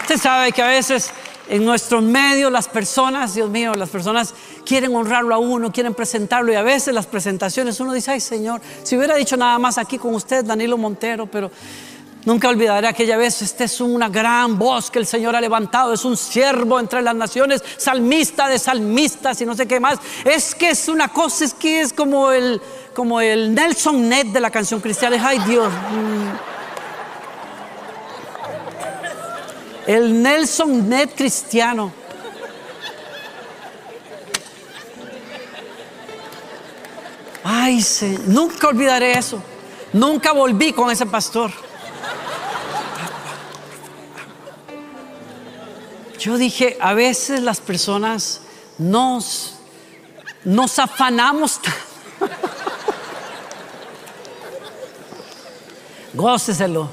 Usted 0.00 0.16
sabe 0.16 0.52
que 0.52 0.62
a 0.62 0.68
veces 0.68 1.10
en 1.50 1.66
nuestros 1.66 2.02
medios 2.02 2.50
las 2.50 2.66
personas, 2.66 3.34
Dios 3.34 3.50
mío, 3.50 3.74
las 3.74 3.90
personas 3.90 4.32
quieren 4.64 4.96
honrarlo 4.96 5.34
a 5.34 5.38
uno, 5.38 5.70
quieren 5.70 5.92
presentarlo 5.92 6.50
y 6.50 6.56
a 6.56 6.62
veces 6.62 6.94
las 6.94 7.06
presentaciones 7.06 7.78
uno 7.78 7.92
dice, 7.92 8.12
ay 8.12 8.20
Señor, 8.20 8.62
si 8.82 8.96
hubiera 8.96 9.16
dicho 9.16 9.36
nada 9.36 9.58
más 9.58 9.76
aquí 9.76 9.98
con 9.98 10.14
usted, 10.14 10.46
Danilo 10.46 10.78
Montero, 10.78 11.26
pero 11.26 11.50
Nunca 12.24 12.50
olvidaré 12.50 12.86
aquella 12.86 13.16
vez, 13.16 13.40
esta 13.40 13.64
es 13.64 13.80
una 13.80 14.10
gran 14.10 14.58
voz 14.58 14.90
que 14.90 14.98
el 14.98 15.06
Señor 15.06 15.34
ha 15.34 15.40
levantado, 15.40 15.94
es 15.94 16.04
un 16.04 16.18
siervo 16.18 16.78
entre 16.78 17.00
las 17.00 17.14
naciones, 17.14 17.64
salmista 17.78 18.46
de 18.46 18.58
salmistas 18.58 19.40
y 19.40 19.46
no 19.46 19.56
sé 19.56 19.66
qué 19.66 19.80
más. 19.80 19.98
Es 20.24 20.54
que 20.54 20.70
es 20.70 20.88
una 20.88 21.08
cosa, 21.08 21.46
es 21.46 21.54
que 21.54 21.80
es 21.80 21.94
como 21.94 22.30
el, 22.30 22.60
como 22.94 23.22
el 23.22 23.54
Nelson 23.54 24.06
Net 24.06 24.26
de 24.26 24.40
la 24.40 24.50
canción 24.50 24.80
cristiana. 24.80 25.16
Ay 25.26 25.38
Dios. 25.46 25.72
El 29.86 30.22
Nelson 30.22 30.90
Net 30.90 31.14
cristiano. 31.16 31.90
Ay, 37.42 37.82
nunca 38.26 38.68
olvidaré 38.68 39.12
eso. 39.12 39.42
Nunca 39.94 40.32
volví 40.32 40.74
con 40.74 40.90
ese 40.90 41.06
pastor. 41.06 41.50
Yo 46.20 46.36
dije, 46.36 46.76
a 46.82 46.92
veces 46.92 47.40
las 47.40 47.62
personas 47.62 48.42
nos, 48.76 49.54
nos 50.44 50.78
afanamos. 50.78 51.58
Góceselo. 56.12 56.90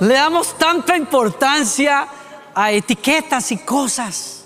Le 0.00 0.12
damos 0.12 0.58
tanta 0.58 0.98
importancia 0.98 2.06
a 2.54 2.72
etiquetas 2.72 3.50
y 3.52 3.56
cosas. 3.56 4.44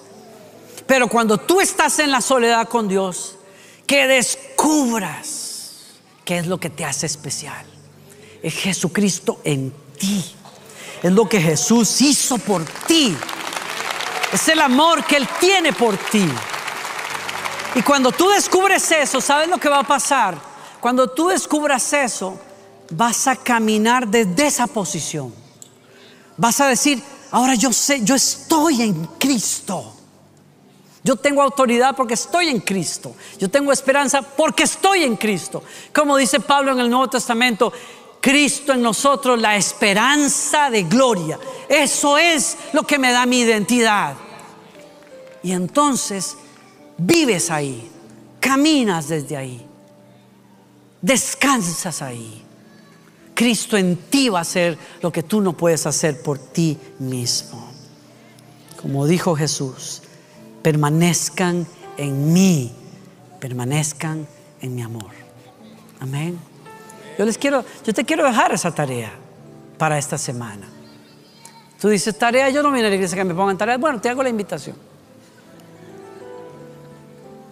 Pero 0.86 1.08
cuando 1.08 1.36
tú 1.36 1.60
estás 1.60 1.98
en 1.98 2.12
la 2.12 2.20
soledad 2.20 2.68
con 2.68 2.86
Dios, 2.86 3.34
que 3.88 4.06
descubras 4.06 5.47
¿Qué 6.28 6.36
es 6.36 6.46
lo 6.46 6.60
que 6.60 6.68
te 6.68 6.84
hace 6.84 7.06
especial? 7.06 7.64
Es 8.42 8.52
Jesucristo 8.52 9.40
en 9.44 9.72
ti. 9.98 10.22
Es 11.02 11.10
lo 11.10 11.26
que 11.26 11.40
Jesús 11.40 12.02
hizo 12.02 12.36
por 12.36 12.66
ti. 12.86 13.16
Es 14.30 14.46
el 14.48 14.60
amor 14.60 15.06
que 15.06 15.16
Él 15.16 15.26
tiene 15.40 15.72
por 15.72 15.96
ti. 15.96 16.28
Y 17.74 17.80
cuando 17.80 18.12
tú 18.12 18.28
descubres 18.28 18.92
eso, 18.92 19.22
¿sabes 19.22 19.48
lo 19.48 19.56
que 19.56 19.70
va 19.70 19.78
a 19.78 19.84
pasar? 19.84 20.38
Cuando 20.80 21.08
tú 21.08 21.28
descubras 21.28 21.90
eso, 21.94 22.38
vas 22.90 23.26
a 23.26 23.34
caminar 23.34 24.06
desde 24.06 24.48
esa 24.48 24.66
posición. 24.66 25.34
Vas 26.36 26.60
a 26.60 26.66
decir, 26.66 27.02
ahora 27.30 27.54
yo 27.54 27.72
sé, 27.72 28.04
yo 28.04 28.14
estoy 28.14 28.82
en 28.82 29.06
Cristo. 29.18 29.94
Yo 31.04 31.16
tengo 31.16 31.42
autoridad 31.42 31.94
porque 31.96 32.14
estoy 32.14 32.48
en 32.48 32.60
Cristo. 32.60 33.14
Yo 33.38 33.48
tengo 33.48 33.72
esperanza 33.72 34.22
porque 34.22 34.64
estoy 34.64 35.04
en 35.04 35.16
Cristo. 35.16 35.62
Como 35.94 36.16
dice 36.16 36.40
Pablo 36.40 36.72
en 36.72 36.80
el 36.80 36.90
Nuevo 36.90 37.08
Testamento, 37.08 37.72
Cristo 38.20 38.72
en 38.72 38.82
nosotros, 38.82 39.40
la 39.40 39.56
esperanza 39.56 40.70
de 40.70 40.82
gloria. 40.84 41.38
Eso 41.68 42.18
es 42.18 42.56
lo 42.72 42.82
que 42.82 42.98
me 42.98 43.12
da 43.12 43.26
mi 43.26 43.40
identidad. 43.40 44.16
Y 45.42 45.52
entonces 45.52 46.36
vives 46.96 47.50
ahí, 47.50 47.90
caminas 48.40 49.08
desde 49.08 49.36
ahí. 49.36 49.64
Descansas 51.00 52.02
ahí. 52.02 52.44
Cristo 53.34 53.76
en 53.76 53.96
ti 53.96 54.28
va 54.28 54.40
a 54.40 54.42
hacer 54.42 54.76
lo 55.00 55.12
que 55.12 55.22
tú 55.22 55.40
no 55.40 55.56
puedes 55.56 55.86
hacer 55.86 56.22
por 56.22 56.38
ti 56.38 56.76
mismo. 56.98 57.70
Como 58.82 59.06
dijo 59.06 59.36
Jesús, 59.36 60.02
permanezcan 60.62 61.66
en 61.96 62.32
mí, 62.32 62.72
permanezcan 63.40 64.26
en 64.60 64.74
mi 64.74 64.82
amor. 64.82 65.10
Amén. 66.00 66.38
Yo 67.18 67.24
les 67.24 67.36
quiero, 67.36 67.64
yo 67.84 67.92
te 67.92 68.04
quiero 68.04 68.24
dejar 68.24 68.52
esa 68.52 68.72
tarea 68.72 69.12
para 69.76 69.98
esta 69.98 70.16
semana. 70.16 70.68
Tú 71.80 71.88
dices, 71.88 72.16
tarea, 72.18 72.50
yo 72.50 72.62
no 72.62 72.70
vine 72.72 72.86
a 72.86 72.90
la 72.90 72.96
iglesia 72.96 73.16
que 73.16 73.24
me 73.24 73.34
pongan 73.34 73.56
tarea. 73.56 73.78
Bueno, 73.78 74.00
te 74.00 74.08
hago 74.08 74.22
la 74.22 74.28
invitación. 74.28 74.76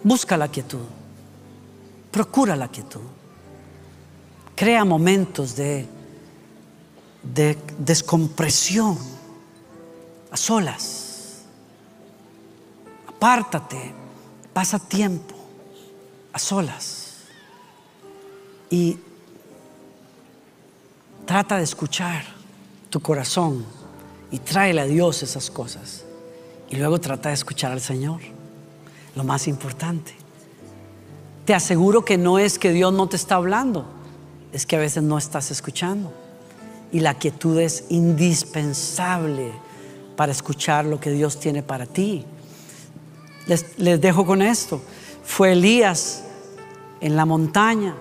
Busca 0.03 0.37
la 0.37 0.47
quietud. 0.47 0.83
Procura 2.11 2.55
la 2.55 2.67
quietud. 2.67 3.01
Crea 4.55 4.83
momentos 4.83 5.55
de, 5.55 5.85
de 7.23 7.57
descompresión 7.77 8.97
a 10.31 10.37
solas. 10.37 11.06
Apártate, 13.17 13.93
pasa 14.53 14.79
tiempo 14.79 15.35
a 16.31 16.39
solas 16.39 17.15
y 18.69 18.97
trata 21.25 21.57
de 21.57 21.63
escuchar 21.63 22.23
tu 22.89 22.99
corazón 22.99 23.65
y 24.31 24.39
tráele 24.39 24.81
a 24.81 24.85
Dios 24.85 25.23
esas 25.23 25.49
cosas. 25.49 26.05
Y 26.69 26.75
luego 26.75 26.99
trata 26.99 27.29
de 27.29 27.35
escuchar 27.35 27.71
al 27.71 27.81
Señor, 27.81 28.21
lo 29.15 29.23
más 29.23 29.47
importante. 29.47 30.13
Te 31.45 31.55
aseguro 31.55 32.05
que 32.05 32.17
no 32.17 32.37
es 32.37 32.59
que 32.59 32.71
Dios 32.71 32.93
no 32.93 33.07
te 33.07 33.15
está 33.15 33.35
hablando 33.35 33.97
es 34.53 34.65
que 34.65 34.75
a 34.75 34.79
veces 34.79 35.03
no 35.03 35.17
estás 35.17 35.51
escuchando. 35.51 36.11
Y 36.91 37.01
la 37.01 37.15
quietud 37.15 37.59
es 37.59 37.85
indispensable 37.89 39.51
para 40.15 40.31
escuchar 40.31 40.85
lo 40.85 40.99
que 40.99 41.11
Dios 41.11 41.39
tiene 41.39 41.63
para 41.63 41.85
ti. 41.85 42.25
Les, 43.47 44.01
dejo 44.01 44.25
con 44.25 44.41
esto. 44.41 44.81
Fue 45.23 45.53
Elías 45.53 46.23
en 47.01 47.15
la 47.15 47.25
montaña 47.25 47.95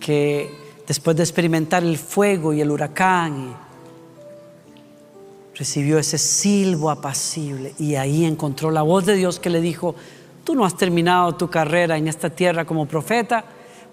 que 0.00 0.50
después 0.86 1.16
de 1.16 1.22
experimentar 1.22 1.82
el 1.82 1.96
fuego 1.96 2.52
y 2.52 2.60
el 2.60 2.70
huracán, 2.70 3.56
recibió 5.54 5.98
ese 5.98 6.18
silbo 6.18 6.90
apacible 6.90 7.74
y 7.78 7.94
ahí 7.94 8.24
encontró 8.24 8.70
la 8.70 8.82
voz 8.82 9.06
de 9.06 9.14
Dios 9.14 9.38
que 9.38 9.50
le 9.50 9.60
dijo, 9.60 9.94
tú 10.42 10.54
no 10.54 10.64
has 10.64 10.76
terminado 10.76 11.36
tu 11.36 11.48
carrera 11.48 11.96
en 11.96 12.08
esta 12.08 12.28
tierra 12.28 12.64
como 12.64 12.86
profeta, 12.86 13.44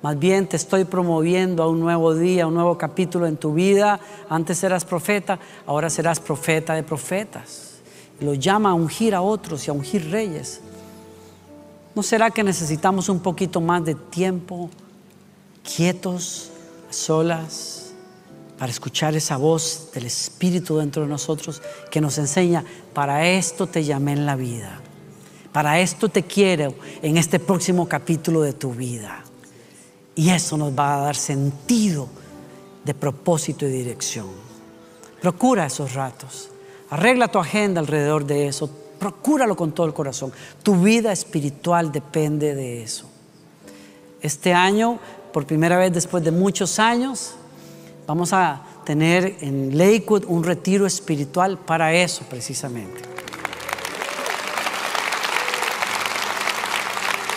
más 0.02 0.18
bien 0.18 0.48
te 0.48 0.58
estoy 0.58 0.86
promoviendo 0.86 1.62
a 1.62 1.70
un 1.70 1.80
nuevo 1.80 2.16
día, 2.16 2.44
a 2.44 2.48
un 2.48 2.56
nuevo 2.56 2.76
capítulo 2.76 3.28
en 3.28 3.38
tu 3.38 3.54
vida. 3.54 4.00
Antes 4.30 4.64
eras 4.64 4.84
profeta, 4.84 5.38
ahora 5.68 5.92
serás 5.92 6.20
profeta 6.20 6.74
de 6.74 6.82
profetas. 6.82 7.70
Lo 8.22 8.36
llama 8.36 8.69
a 8.69 8.74
ungir 8.74 9.15
a 9.15 9.22
otros 9.22 9.67
y 9.67 9.72
a 9.72 9.74
ungir 9.74 10.09
reyes. 10.09 10.61
¿No 11.93 12.03
será 12.03 12.32
que 12.32 12.43
necesitamos 12.43 13.09
un 13.09 13.19
poquito 13.19 13.59
más 13.59 13.84
de 13.84 13.95
tiempo, 13.95 14.69
quietos, 15.76 16.49
a 16.89 16.93
solas, 16.93 17.93
para 18.57 18.72
escuchar 18.72 19.15
esa 19.15 19.38
voz 19.38 19.89
del 19.93 20.05
Espíritu 20.05 20.78
dentro 20.78 21.01
de 21.01 21.09
nosotros 21.09 21.61
que 21.89 21.99
nos 21.99 22.17
enseña, 22.19 22.63
para 22.93 23.28
esto 23.28 23.65
te 23.67 23.84
llamé 23.84 24.13
en 24.13 24.26
la 24.26 24.36
vida, 24.36 24.80
para 25.51 25.80
esto 25.80 26.09
te 26.09 26.24
quiero 26.24 26.76
en 27.01 27.17
este 27.17 27.39
próximo 27.39 27.89
capítulo 27.89 28.41
de 28.41 28.53
tu 28.53 28.72
vida? 28.72 29.24
Y 30.15 30.30
eso 30.30 30.57
nos 30.57 30.78
va 30.78 30.95
a 30.95 31.01
dar 31.01 31.15
sentido 31.15 32.07
de 32.86 32.93
propósito 32.93 33.65
y 33.65 33.72
dirección. 33.72 34.28
Procura 35.22 35.65
esos 35.65 35.93
ratos. 35.93 36.51
Arregla 36.92 37.30
tu 37.30 37.39
agenda 37.39 37.80
alrededor 37.80 38.26
de 38.26 38.48
eso. 38.48 38.70
Procúralo 39.00 39.56
con 39.56 39.72
todo 39.72 39.88
el 39.88 39.94
corazón. 39.94 40.32
Tu 40.62 40.76
vida 40.76 41.12
espiritual 41.12 41.92
depende 41.92 42.54
de 42.54 42.84
eso. 42.84 43.10
Este 44.22 44.54
año, 44.54 45.00
por 45.32 45.46
primera 45.46 45.78
vez 45.78 45.94
después 45.94 46.22
de 46.22 46.32
muchos 46.32 46.80
años, 46.80 47.34
vamos 48.06 48.34
a 48.34 48.62
tener 48.84 49.38
en 49.39 49.78
Lakewood 49.78 50.26
un 50.28 50.44
retiro 50.44 50.86
espiritual 50.86 51.58
para 51.58 51.94
eso 51.94 52.26
precisamente. 52.30 53.02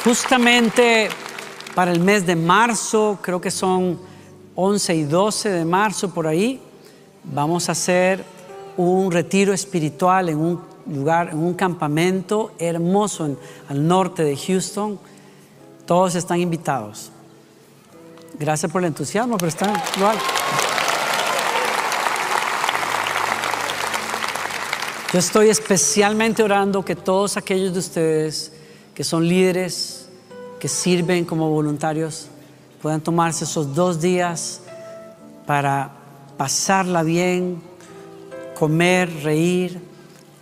Justamente 0.05 1.09
para 1.77 1.93
el 1.93 2.01
mes 2.01 2.27
de 2.27 2.35
marzo, 2.35 3.21
creo 3.23 3.41
que 3.41 3.53
son 3.53 4.01
11 4.57 4.95
y 4.97 5.03
12 5.05 5.49
de 5.49 5.65
marzo 5.65 6.13
por 6.13 6.27
ahí, 6.27 6.61
vamos 7.23 7.69
a 7.69 7.73
hacer 7.73 8.34
un 8.77 9.11
retiro 9.11 9.53
espiritual 9.53 10.29
en 10.29 10.39
un 10.39 10.61
lugar, 10.87 11.31
en 11.31 11.39
un 11.39 11.55
campamento 11.55 12.53
hermoso 12.59 13.37
al 13.69 13.87
norte 13.87 14.23
de 14.25 14.37
Houston. 14.37 14.99
Todos 15.87 16.15
están 16.15 16.41
invitados. 16.41 17.11
Gracias 18.39 18.71
por 18.71 18.83
el 18.83 18.89
entusiasmo, 18.89 19.37
pero 19.37 19.49
están 19.49 19.75
igual. 19.97 20.19
Yo 25.13 25.21
estoy 25.21 25.49
especialmente 25.49 26.43
orando 26.43 26.85
que 26.85 26.97
todos 26.97 27.37
aquellos 27.37 27.73
de 27.73 27.79
ustedes 27.79 28.53
que 28.95 29.05
son 29.05 29.29
líderes, 29.29 30.09
que 30.59 30.67
sirven 30.67 31.25
como 31.25 31.51
voluntarios 31.51 32.29
puedan 32.83 33.01
tomarse 33.01 33.45
esos 33.45 33.75
dos 33.75 34.01
días 34.01 34.61
para 35.47 35.93
pasarla 36.37 37.03
bien, 37.03 37.63
comer, 38.55 39.23
reír, 39.23 39.81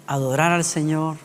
adorar 0.06 0.52
al 0.52 0.64
Señor, 0.64 1.16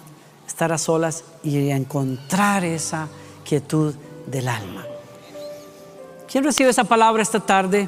estar 0.47 0.71
a 0.71 0.77
solas 0.77 1.23
y 1.43 1.69
encontrar 1.69 2.63
esa 2.63 3.07
quietud 3.43 3.93
del 4.25 4.47
alma. 4.47 4.85
¿Quién 6.29 6.43
recibe 6.43 6.69
esa 6.69 6.83
palabra 6.83 7.23
esta 7.23 7.39
tarde? 7.39 7.87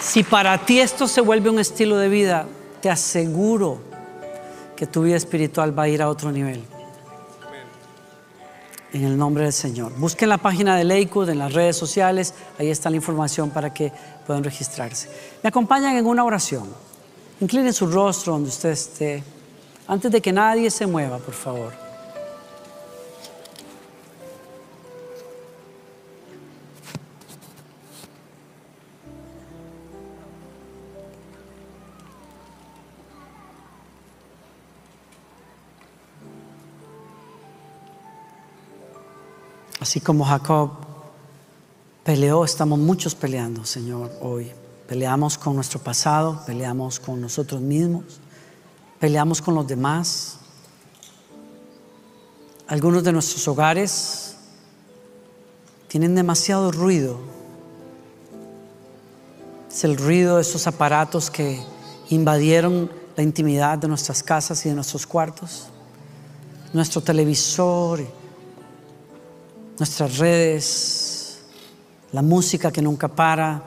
Si 0.00 0.22
para 0.22 0.56
ti 0.58 0.80
esto 0.80 1.08
se 1.08 1.20
vuelve 1.20 1.50
un 1.50 1.58
estilo 1.58 1.96
de 1.98 2.08
vida, 2.08 2.46
te 2.80 2.88
aseguro 2.88 3.78
que 4.74 4.86
tu 4.86 5.02
vida 5.02 5.16
espiritual 5.16 5.78
va 5.78 5.84
a 5.84 5.88
ir 5.88 6.00
a 6.00 6.08
otro 6.08 6.32
nivel. 6.32 6.62
En 8.96 9.04
el 9.04 9.18
nombre 9.18 9.44
del 9.44 9.52
Señor. 9.52 9.92
Busquen 9.98 10.30
la 10.30 10.38
página 10.38 10.74
de 10.74 10.82
Lakewood 10.82 11.28
en 11.28 11.38
las 11.38 11.52
redes 11.52 11.76
sociales, 11.76 12.32
ahí 12.58 12.70
está 12.70 12.88
la 12.88 12.96
información 12.96 13.50
para 13.50 13.70
que 13.74 13.92
puedan 14.26 14.42
registrarse. 14.42 15.10
Me 15.42 15.48
acompañan 15.48 15.96
en 15.96 16.06
una 16.06 16.24
oración. 16.24 16.64
Inclinen 17.42 17.74
su 17.74 17.88
rostro 17.88 18.32
donde 18.32 18.48
usted 18.48 18.70
esté, 18.70 19.22
antes 19.86 20.10
de 20.10 20.22
que 20.22 20.32
nadie 20.32 20.70
se 20.70 20.86
mueva, 20.86 21.18
por 21.18 21.34
favor. 21.34 21.85
Así 39.86 40.00
como 40.00 40.24
Jacob 40.24 40.70
peleó, 42.02 42.44
estamos 42.44 42.76
muchos 42.76 43.14
peleando, 43.14 43.64
Señor, 43.64 44.10
hoy. 44.20 44.50
Peleamos 44.88 45.38
con 45.38 45.54
nuestro 45.54 45.78
pasado, 45.78 46.42
peleamos 46.44 46.98
con 46.98 47.20
nosotros 47.20 47.60
mismos, 47.60 48.02
peleamos 48.98 49.40
con 49.40 49.54
los 49.54 49.64
demás. 49.64 50.38
Algunos 52.66 53.04
de 53.04 53.12
nuestros 53.12 53.46
hogares 53.46 54.34
tienen 55.86 56.16
demasiado 56.16 56.72
ruido. 56.72 57.20
Es 59.70 59.84
el 59.84 59.96
ruido 59.96 60.34
de 60.34 60.42
esos 60.42 60.66
aparatos 60.66 61.30
que 61.30 61.62
invadieron 62.10 62.90
la 63.16 63.22
intimidad 63.22 63.78
de 63.78 63.86
nuestras 63.86 64.20
casas 64.24 64.66
y 64.66 64.68
de 64.68 64.74
nuestros 64.74 65.06
cuartos. 65.06 65.68
Nuestro 66.72 67.00
televisor 67.00 68.25
nuestras 69.78 70.18
redes, 70.18 71.38
la 72.12 72.22
música 72.22 72.70
que 72.72 72.82
nunca 72.82 73.08
para, 73.08 73.62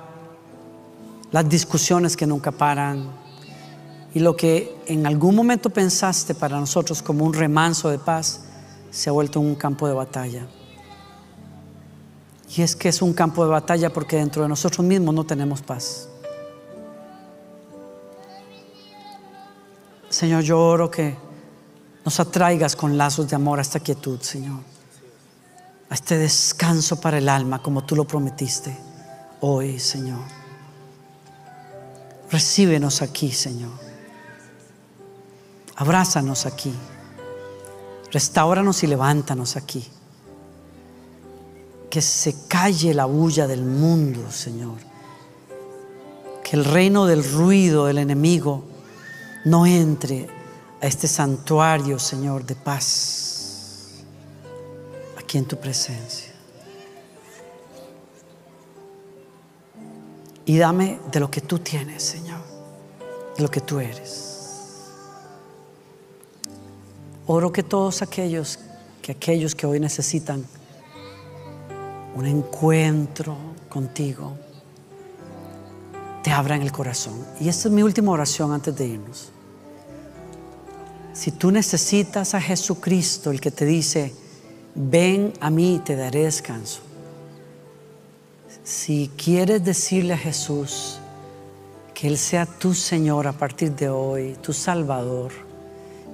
las 1.31 1.47
discusiones 1.47 2.17
que 2.17 2.25
nunca 2.25 2.51
paran 2.51 3.11
y 4.13 4.19
lo 4.19 4.35
que 4.35 4.75
en 4.87 5.05
algún 5.05 5.35
momento 5.35 5.69
pensaste 5.69 6.33
para 6.33 6.59
nosotros 6.59 7.01
como 7.01 7.25
un 7.25 7.33
remanso 7.33 7.89
de 7.89 7.99
paz 7.99 8.41
se 8.89 9.09
ha 9.09 9.13
vuelto 9.13 9.39
un 9.39 9.55
campo 9.55 9.87
de 9.87 9.93
batalla. 9.93 10.47
Y 12.55 12.63
es 12.63 12.75
que 12.75 12.89
es 12.89 13.03
un 13.03 13.13
campo 13.13 13.43
de 13.43 13.51
batalla 13.51 13.91
porque 13.93 14.15
dentro 14.15 14.41
de 14.41 14.49
nosotros 14.49 14.85
mismos 14.85 15.13
no 15.13 15.23
tenemos 15.23 15.61
paz. 15.61 16.09
Señor, 20.09 20.41
yo 20.41 20.59
oro 20.59 20.89
que 20.89 21.15
nos 22.03 22.19
atraigas 22.19 22.75
con 22.75 22.97
lazos 22.97 23.29
de 23.29 23.35
amor 23.35 23.59
a 23.59 23.61
esta 23.61 23.79
quietud, 23.79 24.19
Señor. 24.21 24.78
A 25.89 25.95
este 25.95 26.17
descanso 26.17 26.99
para 27.01 27.17
el 27.17 27.27
alma, 27.27 27.61
como 27.61 27.83
tú 27.83 27.95
lo 27.95 28.05
prometiste 28.05 28.77
hoy, 29.41 29.79
Señor. 29.79 30.19
Recíbenos 32.31 33.01
aquí, 33.01 33.31
Señor. 33.31 33.71
Abrázanos 35.75 36.45
aquí. 36.45 36.73
Restauranos 38.11 38.83
y 38.83 38.87
levántanos 38.87 39.55
aquí. 39.55 39.87
Que 41.89 42.01
se 42.01 42.47
calle 42.47 42.93
la 42.93 43.05
bulla 43.05 43.47
del 43.47 43.63
mundo, 43.63 44.29
Señor. 44.31 44.77
Que 46.43 46.55
el 46.55 46.65
reino 46.65 47.05
del 47.05 47.23
ruido 47.31 47.85
del 47.85 47.97
enemigo 47.97 48.63
no 49.45 49.65
entre 49.65 50.27
a 50.81 50.85
este 50.85 51.07
santuario, 51.07 51.97
Señor, 51.97 52.45
de 52.45 52.55
paz, 52.55 53.28
aquí 55.29 55.37
en 55.37 55.45
tu 55.45 55.57
presencia. 55.57 56.33
Y 60.43 60.57
dame 60.57 60.99
de 61.11 61.19
lo 61.19 61.29
que 61.29 61.39
tú 61.39 61.59
tienes, 61.59 62.01
Señor, 62.01 62.39
de 63.37 63.43
lo 63.43 63.51
que 63.51 63.61
tú 63.61 63.79
eres. 63.79 64.87
Oro 67.27 67.53
que 67.53 67.61
todos 67.61 68.01
aquellos, 68.01 68.57
que 69.03 69.11
aquellos 69.11 69.53
que 69.53 69.67
hoy 69.67 69.79
necesitan 69.79 70.43
un 72.15 72.25
encuentro 72.25 73.37
contigo, 73.69 74.35
te 76.23 76.31
abran 76.31 76.63
el 76.63 76.71
corazón. 76.71 77.23
Y 77.39 77.49
esta 77.49 77.67
es 77.67 77.73
mi 77.75 77.83
última 77.83 78.11
oración 78.13 78.51
antes 78.51 78.75
de 78.75 78.87
irnos. 78.87 79.29
Si 81.13 81.29
tú 81.29 81.51
necesitas 81.51 82.33
a 82.33 82.41
Jesucristo, 82.41 83.29
el 83.29 83.39
que 83.39 83.51
te 83.51 83.65
dice, 83.65 84.11
ven 84.81 85.33
a 85.41 85.49
mí 85.49 85.75
y 85.75 85.79
te 85.79 85.97
daré 85.97 86.23
descanso. 86.23 86.79
Si 88.63 89.11
quieres 89.17 89.63
decirle 89.63 90.13
a 90.13 90.17
Jesús 90.17 90.99
que 91.93 92.07
Él 92.07 92.17
sea 92.17 92.45
tu 92.45 92.73
Señor 92.73 93.27
a 93.27 93.33
partir 93.33 93.75
de 93.75 93.89
hoy, 93.89 94.37
tu 94.41 94.53
Salvador, 94.53 95.33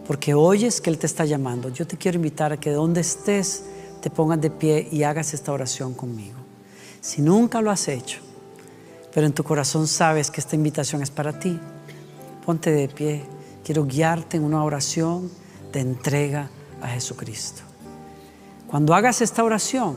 porque 0.08 0.34
oyes 0.34 0.82
que 0.82 0.90
Él 0.90 0.98
te 0.98 1.06
está 1.06 1.26
llamando, 1.26 1.70
yo 1.70 1.86
te 1.86 1.96
quiero 1.96 2.16
invitar 2.16 2.54
a 2.54 2.58
que 2.58 2.72
donde 2.72 3.02
estés 3.02 3.66
te 4.02 4.10
pongas 4.10 4.42
de 4.42 4.50
pie 4.50 4.88
y 4.92 5.04
hagas 5.04 5.36
esta 5.36 5.52
oración 5.52 5.94
conmigo. 5.94 6.40
Si 7.02 7.22
nunca 7.22 7.62
lo 7.62 7.70
has 7.70 7.88
hecho, 7.88 8.20
pero 9.14 9.28
en 9.28 9.34
tu 9.34 9.44
corazón 9.44 9.88
sabes 9.88 10.32
que 10.32 10.42
esta 10.42 10.56
invitación 10.56 11.04
es 11.04 11.12
para 11.12 11.38
ti, 11.40 11.60
ponte 12.44 12.72
de 12.72 12.88
pie. 12.88 13.24
Quiero 13.64 13.86
guiarte 13.86 14.38
en 14.38 14.44
una 14.44 14.64
oración 14.64 15.30
de 15.72 15.82
entrega 15.82 16.50
a 16.82 16.88
Jesucristo. 16.88 17.75
Cuando 18.68 18.94
hagas 18.94 19.22
esta 19.22 19.44
oración 19.44 19.96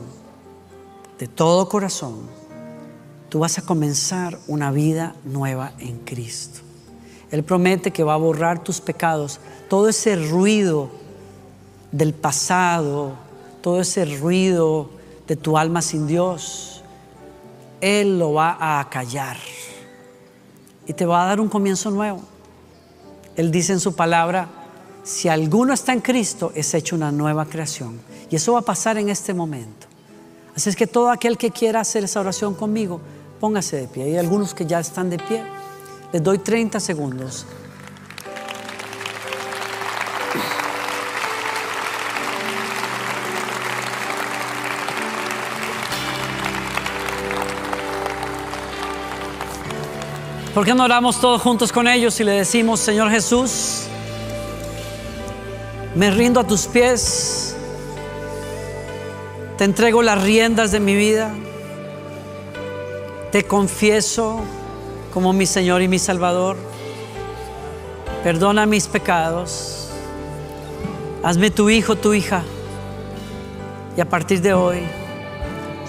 de 1.17 1.27
todo 1.27 1.69
corazón, 1.69 2.15
tú 3.29 3.39
vas 3.39 3.57
a 3.57 3.63
comenzar 3.63 4.39
una 4.47 4.71
vida 4.71 5.15
nueva 5.25 5.73
en 5.79 5.99
Cristo. 5.99 6.61
Él 7.31 7.43
promete 7.43 7.91
que 7.91 8.03
va 8.03 8.15
a 8.15 8.17
borrar 8.17 8.63
tus 8.63 8.81
pecados, 8.81 9.39
todo 9.69 9.89
ese 9.89 10.15
ruido 10.15 10.89
del 11.91 12.13
pasado, 12.13 13.13
todo 13.61 13.81
ese 13.81 14.05
ruido 14.05 14.89
de 15.27 15.35
tu 15.35 15.57
alma 15.57 15.81
sin 15.81 16.07
Dios 16.07 16.79
él 17.81 18.19
lo 18.19 18.33
va 18.33 18.79
a 18.79 18.89
callar 18.89 19.37
y 20.85 20.93
te 20.93 21.05
va 21.05 21.23
a 21.23 21.27
dar 21.27 21.39
un 21.39 21.49
comienzo 21.49 21.91
nuevo. 21.91 22.21
Él 23.35 23.51
dice 23.51 23.73
en 23.73 23.79
su 23.79 23.95
palabra, 23.95 24.49
si 25.03 25.27
alguno 25.27 25.73
está 25.73 25.93
en 25.93 26.01
Cristo, 26.01 26.51
es 26.55 26.73
hecho 26.73 26.95
una 26.95 27.11
nueva 27.11 27.45
creación. 27.45 27.99
Y 28.29 28.35
eso 28.35 28.53
va 28.53 28.59
a 28.59 28.63
pasar 28.63 28.97
en 28.97 29.09
este 29.09 29.33
momento. 29.33 29.87
Así 30.55 30.69
es 30.69 30.75
que 30.75 30.87
todo 30.87 31.09
aquel 31.09 31.37
que 31.37 31.51
quiera 31.51 31.79
hacer 31.79 32.03
esa 32.03 32.19
oración 32.19 32.53
conmigo, 32.53 32.99
póngase 33.39 33.77
de 33.77 33.87
pie. 33.87 34.03
Hay 34.03 34.17
algunos 34.17 34.53
que 34.53 34.65
ya 34.65 34.79
están 34.79 35.09
de 35.09 35.17
pie. 35.17 35.43
Les 36.11 36.21
doy 36.23 36.39
30 36.39 36.79
segundos 36.79 37.45
¿Por 50.59 50.65
qué 50.65 50.73
no 50.73 50.83
oramos 50.83 51.21
todos 51.21 51.41
juntos 51.41 51.71
con 51.71 51.87
ellos 51.87 52.19
y 52.19 52.25
le 52.25 52.33
decimos, 52.33 52.81
Señor 52.81 53.09
Jesús, 53.11 53.78
me 55.95 56.11
rindo 56.11 56.39
a 56.39 56.43
tus 56.43 56.67
pies, 56.67 57.55
te 59.57 59.63
entrego 59.63 60.01
las 60.01 60.21
riendas 60.21 60.71
de 60.71 60.79
mi 60.79 60.95
vida, 60.95 61.31
te 63.31 63.43
confieso 63.43 64.39
como 65.13 65.33
mi 65.33 65.45
Señor 65.45 65.81
y 65.81 65.87
mi 65.87 65.99
Salvador, 65.99 66.57
perdona 68.23 68.65
mis 68.65 68.87
pecados, 68.87 69.89
hazme 71.23 71.49
tu 71.49 71.69
hijo, 71.69 71.95
tu 71.95 72.13
hija, 72.13 72.43
y 73.97 74.01
a 74.01 74.07
partir 74.07 74.41
de 74.41 74.53
hoy 74.53 74.79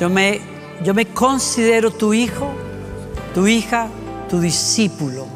yo 0.00 0.08
me, 0.08 0.40
yo 0.82 0.94
me 0.94 1.06
considero 1.06 1.90
tu 1.90 2.14
hijo, 2.14 2.50
tu 3.34 3.46
hija, 3.46 3.88
tu 4.30 4.40
discípulo. 4.40 5.26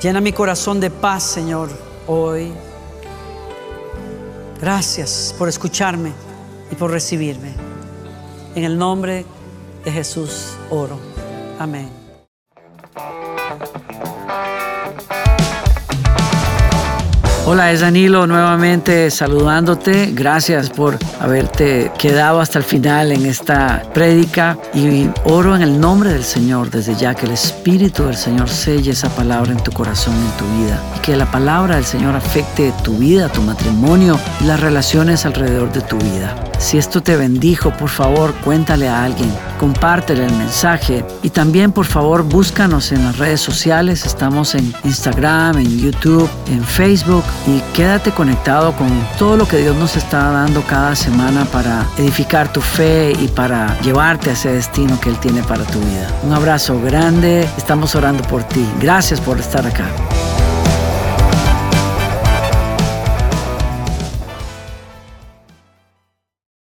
Llena 0.00 0.20
mi 0.22 0.32
corazón 0.32 0.80
de 0.80 0.90
paz, 0.90 1.22
Señor, 1.22 1.68
hoy. 2.06 2.50
Gracias 4.62 5.34
por 5.36 5.48
escucharme 5.48 6.12
y 6.70 6.76
por 6.76 6.92
recibirme. 6.92 7.52
En 8.54 8.62
el 8.62 8.78
nombre 8.78 9.26
de 9.84 9.90
Jesús 9.90 10.56
oro. 10.70 11.00
Amén. 11.58 12.01
Hola, 17.52 17.70
es 17.70 17.80
Danilo 17.80 18.26
nuevamente 18.26 19.10
saludándote. 19.10 20.12
Gracias 20.14 20.70
por 20.70 20.98
haberte 21.20 21.92
quedado 21.98 22.40
hasta 22.40 22.58
el 22.58 22.64
final 22.64 23.12
en 23.12 23.26
esta 23.26 23.82
prédica 23.92 24.56
y 24.72 25.10
oro 25.24 25.54
en 25.54 25.60
el 25.60 25.78
nombre 25.78 26.14
del 26.14 26.24
Señor 26.24 26.70
desde 26.70 26.94
ya 26.94 27.14
que 27.14 27.26
el 27.26 27.32
Espíritu 27.32 28.04
del 28.04 28.16
Señor 28.16 28.48
selle 28.48 28.92
esa 28.92 29.10
palabra 29.10 29.52
en 29.52 29.62
tu 29.62 29.70
corazón, 29.70 30.14
en 30.14 30.36
tu 30.38 30.62
vida 30.62 30.82
y 30.96 31.00
que 31.00 31.14
la 31.14 31.30
palabra 31.30 31.74
del 31.74 31.84
Señor 31.84 32.16
afecte 32.16 32.72
tu 32.82 32.96
vida, 32.96 33.28
tu 33.28 33.42
matrimonio 33.42 34.18
y 34.40 34.44
las 34.44 34.58
relaciones 34.58 35.26
alrededor 35.26 35.70
de 35.74 35.82
tu 35.82 35.98
vida. 35.98 36.51
Si 36.62 36.78
esto 36.78 37.02
te 37.02 37.16
bendijo, 37.16 37.72
por 37.72 37.88
favor, 37.88 38.32
cuéntale 38.34 38.88
a 38.88 39.02
alguien, 39.02 39.28
compártele 39.58 40.24
el 40.24 40.32
mensaje 40.36 41.04
y 41.20 41.30
también, 41.30 41.72
por 41.72 41.86
favor, 41.86 42.22
búscanos 42.22 42.92
en 42.92 43.04
las 43.04 43.18
redes 43.18 43.40
sociales. 43.40 44.06
Estamos 44.06 44.54
en 44.54 44.72
Instagram, 44.84 45.58
en 45.58 45.78
YouTube, 45.80 46.30
en 46.46 46.62
Facebook 46.62 47.24
y 47.48 47.60
quédate 47.74 48.12
conectado 48.12 48.72
con 48.76 48.88
todo 49.18 49.36
lo 49.36 49.46
que 49.46 49.58
Dios 49.58 49.76
nos 49.76 49.96
está 49.96 50.30
dando 50.30 50.62
cada 50.62 50.94
semana 50.94 51.44
para 51.46 51.84
edificar 51.98 52.52
tu 52.52 52.60
fe 52.60 53.12
y 53.18 53.26
para 53.26 53.78
llevarte 53.80 54.30
a 54.30 54.34
ese 54.34 54.52
destino 54.52 55.00
que 55.00 55.10
Él 55.10 55.18
tiene 55.18 55.42
para 55.42 55.64
tu 55.64 55.80
vida. 55.80 56.08
Un 56.22 56.32
abrazo 56.32 56.80
grande, 56.80 57.42
estamos 57.58 57.96
orando 57.96 58.22
por 58.28 58.44
ti. 58.44 58.64
Gracias 58.80 59.20
por 59.20 59.40
estar 59.40 59.66
acá. 59.66 59.86